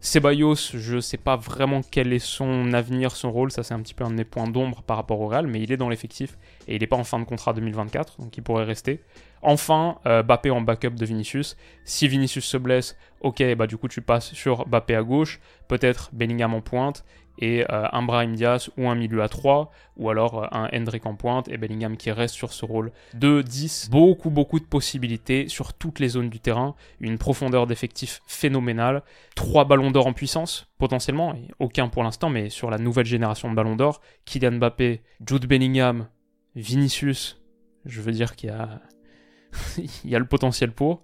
Ceballos, 0.06 0.70
je 0.76 1.00
sais 1.00 1.18
pas 1.18 1.36
vraiment 1.36 1.82
quel 1.82 2.14
est 2.14 2.20
son 2.20 2.74
avenir, 2.74 3.16
son 3.16 3.32
rôle, 3.32 3.52
ça 3.52 3.64
c'est 3.64 3.74
un 3.74 3.80
petit 3.80 3.96
peu 3.96 4.04
un 4.04 4.12
de 4.12 4.16
mes 4.16 4.24
points 4.24 4.48
d'ombre 4.48 4.84
par 4.84 4.98
rapport 4.98 5.20
au 5.20 5.28
Real, 5.28 5.48
mais 5.48 5.60
il 5.60 5.72
est 5.72 5.78
dans 5.78 5.90
l'effectif 5.90 6.38
et 6.68 6.76
il 6.76 6.82
n'est 6.82 6.88
pas 6.88 6.96
en 6.96 7.04
fin 7.04 7.18
de 7.18 7.24
contrat 7.24 7.54
2024, 7.54 8.22
donc 8.22 8.38
il 8.38 8.44
pourrait 8.44 8.66
rester. 8.66 9.02
Enfin, 9.42 9.98
euh, 10.06 10.22
Bappé 10.22 10.52
en 10.52 10.62
backup 10.62 10.92
de 10.92 11.06
Vinicius. 11.06 11.58
Si 11.86 12.08
Vinicius 12.08 12.46
se 12.46 12.58
blesse, 12.58 12.96
ok, 13.22 13.56
bah 13.56 13.66
du 13.66 13.78
coup 13.78 13.88
tu 13.88 14.02
passes 14.02 14.32
sur 14.34 14.68
Bappé 14.68 14.94
à 14.94 15.02
gauche, 15.02 15.40
peut-être 15.68 16.12
Bellingham 16.14 16.54
en 16.54 16.62
pointe, 16.62 17.04
et 17.40 17.64
euh, 17.72 17.88
un 17.92 18.04
Brahim 18.04 18.36
Diaz 18.36 18.70
ou 18.78 18.90
un 18.90 18.96
milieu 18.96 19.22
à 19.22 19.30
3, 19.30 19.72
ou 19.98 20.10
alors 20.10 20.44
euh, 20.44 20.48
un 20.52 20.70
Hendrick 20.74 21.06
en 21.06 21.16
pointe 21.16 21.48
et 21.50 21.58
Bellingham 21.58 21.98
qui 21.98 22.12
reste 22.12 22.36
sur 22.36 22.54
ce 22.54 22.66
rôle 22.66 22.92
de 23.14 23.42
10. 23.42 23.90
Beaucoup, 23.90 24.30
beaucoup 24.30 24.60
de 24.60 24.66
possibilités 24.66 25.48
sur 25.48 25.74
toutes 25.74 26.00
les 26.00 26.10
zones 26.10 26.30
du 26.30 26.40
terrain, 26.40 26.76
une 27.00 27.18
profondeur 27.18 27.68
d'effectif 27.68 28.22
phénoménale, 28.28 29.04
trois 29.36 29.66
ballons 29.66 29.92
d'or 29.92 30.08
en 30.08 30.14
puissance 30.14 30.68
potentiellement, 30.78 31.36
aucun 31.60 31.88
pour 31.88 32.04
l'instant, 32.04 32.30
mais 32.30 32.50
sur 32.50 32.70
la 32.70 32.78
nouvelle 32.78 33.06
génération 33.06 33.50
de 33.50 33.56
ballons 33.56 33.76
d'or, 33.76 34.02
Kylian 34.26 34.54
Mbappé, 34.54 35.02
Jude 35.26 35.46
Bellingham, 35.46 36.08
Vinicius, 36.56 37.42
je 37.86 38.02
veux 38.02 38.12
dire 38.12 38.36
qu'il 38.36 38.50
y 38.50 40.16
a 40.16 40.20
le 40.20 40.26
potentiel 40.26 40.72
pour. 40.72 41.04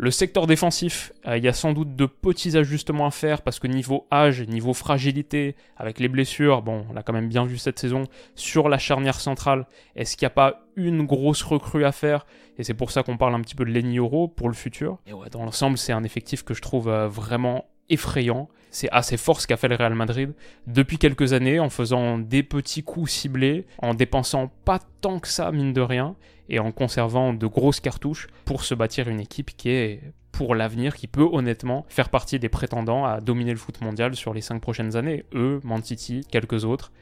Le 0.00 0.12
secteur 0.12 0.46
défensif, 0.46 1.12
euh, 1.26 1.38
il 1.38 1.42
y 1.42 1.48
a 1.48 1.52
sans 1.52 1.72
doute 1.72 1.96
de 1.96 2.06
petits 2.06 2.56
ajustements 2.56 3.06
à 3.06 3.10
faire 3.10 3.42
parce 3.42 3.58
que 3.58 3.66
niveau 3.66 4.06
âge, 4.12 4.42
niveau 4.42 4.72
fragilité, 4.72 5.56
avec 5.76 5.98
les 5.98 6.06
blessures, 6.06 6.62
bon, 6.62 6.86
on 6.88 6.92
l'a 6.92 7.02
quand 7.02 7.12
même 7.12 7.28
bien 7.28 7.44
vu 7.44 7.58
cette 7.58 7.80
saison, 7.80 8.04
sur 8.36 8.68
la 8.68 8.78
charnière 8.78 9.18
centrale, 9.18 9.66
est-ce 9.96 10.16
qu'il 10.16 10.24
n'y 10.24 10.28
a 10.28 10.34
pas 10.34 10.62
une 10.76 11.04
grosse 11.04 11.42
recrue 11.42 11.84
à 11.84 11.90
faire? 11.90 12.26
Et 12.58 12.62
c'est 12.62 12.74
pour 12.74 12.92
ça 12.92 13.02
qu'on 13.02 13.16
parle 13.16 13.34
un 13.34 13.40
petit 13.40 13.56
peu 13.56 13.64
de 13.64 13.70
Lenny 13.70 13.98
Euro 13.98 14.28
pour 14.28 14.48
le 14.48 14.54
futur. 14.54 14.98
Et 15.08 15.12
ouais, 15.12 15.30
dans 15.30 15.44
l'ensemble, 15.44 15.76
c'est 15.76 15.92
un 15.92 16.04
effectif 16.04 16.44
que 16.44 16.54
je 16.54 16.62
trouve 16.62 16.88
euh, 16.88 17.08
vraiment 17.08 17.64
effrayant. 17.88 18.48
C'est 18.70 18.90
assez 18.90 19.16
fort 19.16 19.40
ce 19.40 19.46
qu'a 19.46 19.56
fait 19.56 19.68
le 19.68 19.76
Real 19.76 19.94
Madrid 19.94 20.32
depuis 20.66 20.98
quelques 20.98 21.32
années 21.32 21.58
en 21.58 21.70
faisant 21.70 22.18
des 22.18 22.42
petits 22.42 22.82
coups 22.82 23.10
ciblés, 23.10 23.66
en 23.78 23.94
dépensant 23.94 24.50
pas 24.64 24.78
tant 25.00 25.18
que 25.18 25.28
ça, 25.28 25.50
mine 25.52 25.72
de 25.72 25.80
rien, 25.80 26.16
et 26.48 26.58
en 26.58 26.72
conservant 26.72 27.32
de 27.32 27.46
grosses 27.46 27.80
cartouches 27.80 28.28
pour 28.44 28.64
se 28.64 28.74
bâtir 28.74 29.08
une 29.08 29.20
équipe 29.20 29.56
qui 29.56 29.70
est 29.70 30.00
pour 30.32 30.54
l'avenir, 30.54 30.94
qui 30.94 31.08
peut 31.08 31.28
honnêtement 31.32 31.84
faire 31.88 32.10
partie 32.10 32.38
des 32.38 32.48
prétendants 32.48 33.04
à 33.04 33.20
dominer 33.20 33.50
le 33.50 33.58
foot 33.58 33.80
mondial 33.80 34.14
sur 34.14 34.32
les 34.32 34.40
cinq 34.40 34.60
prochaines 34.60 34.96
années. 34.96 35.24
Eux, 35.34 35.60
Man 35.64 35.82
City, 35.82 36.24
quelques 36.30 36.64
autres. 36.64 36.92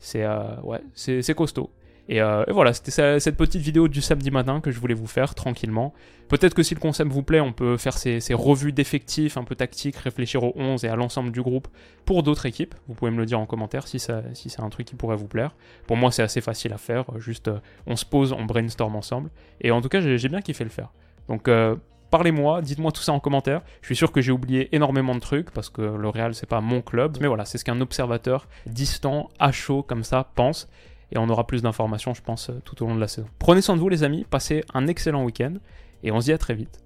C'est 0.00 0.24
euh, 0.24 0.60
ouais, 0.62 0.80
c'est 0.94 1.34
costaud. 1.34 1.70
Euh, 2.10 2.44
et, 2.46 2.52
voilà, 2.52 2.72
c'était 2.72 3.20
cette 3.20 3.36
petite 3.36 3.60
vidéo 3.60 3.88
du 3.88 4.00
samedi 4.00 4.30
matin 4.30 4.60
que 4.60 4.70
je 4.70 4.78
voulais 4.78 4.94
vous 4.94 5.06
faire 5.06 5.34
tranquillement. 5.34 5.92
Peut-être 6.28 6.54
que 6.54 6.62
si 6.62 6.74
le 6.74 6.80
concept 6.80 7.10
vous 7.10 7.22
plaît, 7.22 7.40
on 7.40 7.52
peut 7.52 7.76
faire 7.76 7.96
ces, 7.98 8.20
revues 8.32 8.72
d'effectifs 8.72 9.36
un 9.36 9.44
peu 9.44 9.54
tactiques, 9.54 9.96
réfléchir 9.96 10.42
aux 10.42 10.52
11 10.56 10.84
et 10.84 10.88
à 10.88 10.96
l'ensemble 10.96 11.30
du 11.30 11.42
groupe 11.42 11.68
pour 12.04 12.22
d'autres 12.22 12.46
équipes. 12.46 12.74
Vous 12.88 12.94
pouvez 12.94 13.10
me 13.10 13.18
le 13.18 13.26
dire 13.26 13.38
en 13.38 13.46
commentaire 13.46 13.86
si, 13.86 13.98
c'est 13.98 14.60
un 14.60 14.68
truc 14.70 14.86
qui 14.86 14.94
pourrait 14.94 15.16
vous 15.16 15.28
plaire. 15.28 15.54
Pour 15.86 15.96
moi, 15.96 16.10
c'est 16.10 16.22
assez 16.22 16.40
facile 16.40 16.72
à 16.72 16.78
faire. 16.78 17.04
Juste, 17.18 17.48
euh, 17.48 17.58
on 17.86 17.96
se 17.96 18.04
pose, 18.04 18.32
on 18.32 18.44
brainstorm 18.44 18.96
ensemble. 18.96 19.30
Et 19.60 19.70
en 19.70 19.80
tout 19.80 19.88
cas, 19.88 20.00
j'ai 20.00 20.28
bien 20.28 20.40
kiffé 20.40 20.64
le 20.64 20.70
faire. 20.70 20.92
Donc, 21.28 21.48
euh, 21.48 21.76
parlez-moi, 22.10 22.62
dites-moi 22.62 22.92
tout 22.92 23.02
ça 23.02 23.12
en 23.12 23.20
commentaire. 23.20 23.62
Je 23.80 23.86
suis 23.86 23.96
sûr 23.96 24.10
que 24.10 24.20
j'ai 24.20 24.32
oublié 24.32 24.74
énormément 24.74 25.14
de 25.14 25.20
trucs 25.20 25.50
parce 25.50 25.70
que 25.70 25.82
le 25.82 26.08
Real 26.08 26.34
c'est 26.34 26.48
pas 26.48 26.60
mon 26.60 26.82
club, 26.82 27.16
mais 27.20 27.26
voilà, 27.26 27.44
c'est 27.44 27.58
ce 27.58 27.64
qu'un 27.64 27.80
observateur 27.80 28.48
distant, 28.66 29.28
à 29.38 29.50
chaud 29.50 29.82
comme 29.82 30.04
ça 30.04 30.30
pense 30.34 30.68
et 31.12 31.18
on 31.18 31.28
aura 31.28 31.46
plus 31.46 31.62
d'informations, 31.62 32.14
je 32.14 32.22
pense, 32.22 32.50
euh, 32.50 32.60
tout 32.64 32.82
au 32.82 32.86
long 32.86 32.94
de 32.94 33.00
la 33.00 33.08
saison. 33.08 33.28
Prenez 33.38 33.60
soin 33.60 33.76
de 33.76 33.80
vous, 33.80 33.88
les 33.88 34.02
amis, 34.02 34.24
passez 34.28 34.64
un 34.74 34.86
excellent 34.86 35.24
week-end, 35.24 35.54
et 36.02 36.10
on 36.10 36.20
se 36.20 36.26
dit 36.26 36.32
à 36.32 36.38
très 36.38 36.54
vite. 36.54 36.82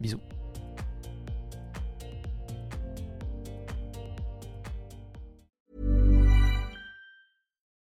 Bisous. 0.00 0.20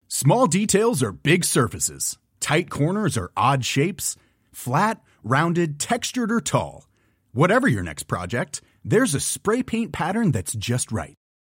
Small 0.09 0.47
details 0.47 1.03
are 1.03 1.13
big 1.13 1.45
surfaces. 1.45 2.19
Tight 2.41 2.71
corners 2.71 3.19
are 3.19 3.31
odd 3.37 3.65
shapes. 3.65 4.17
Flat, 4.51 5.01
rounded, 5.23 5.79
textured, 5.79 6.33
or 6.33 6.41
tall. 6.41 6.87
Whatever 7.33 7.69
your 7.69 7.83
next 7.83 8.05
project, 8.05 8.63
there's 8.83 9.15
a 9.15 9.21
spray 9.21 9.63
paint 9.63 9.93
pattern 9.93 10.33
that's 10.33 10.55
just 10.55 10.91
right. 10.91 11.15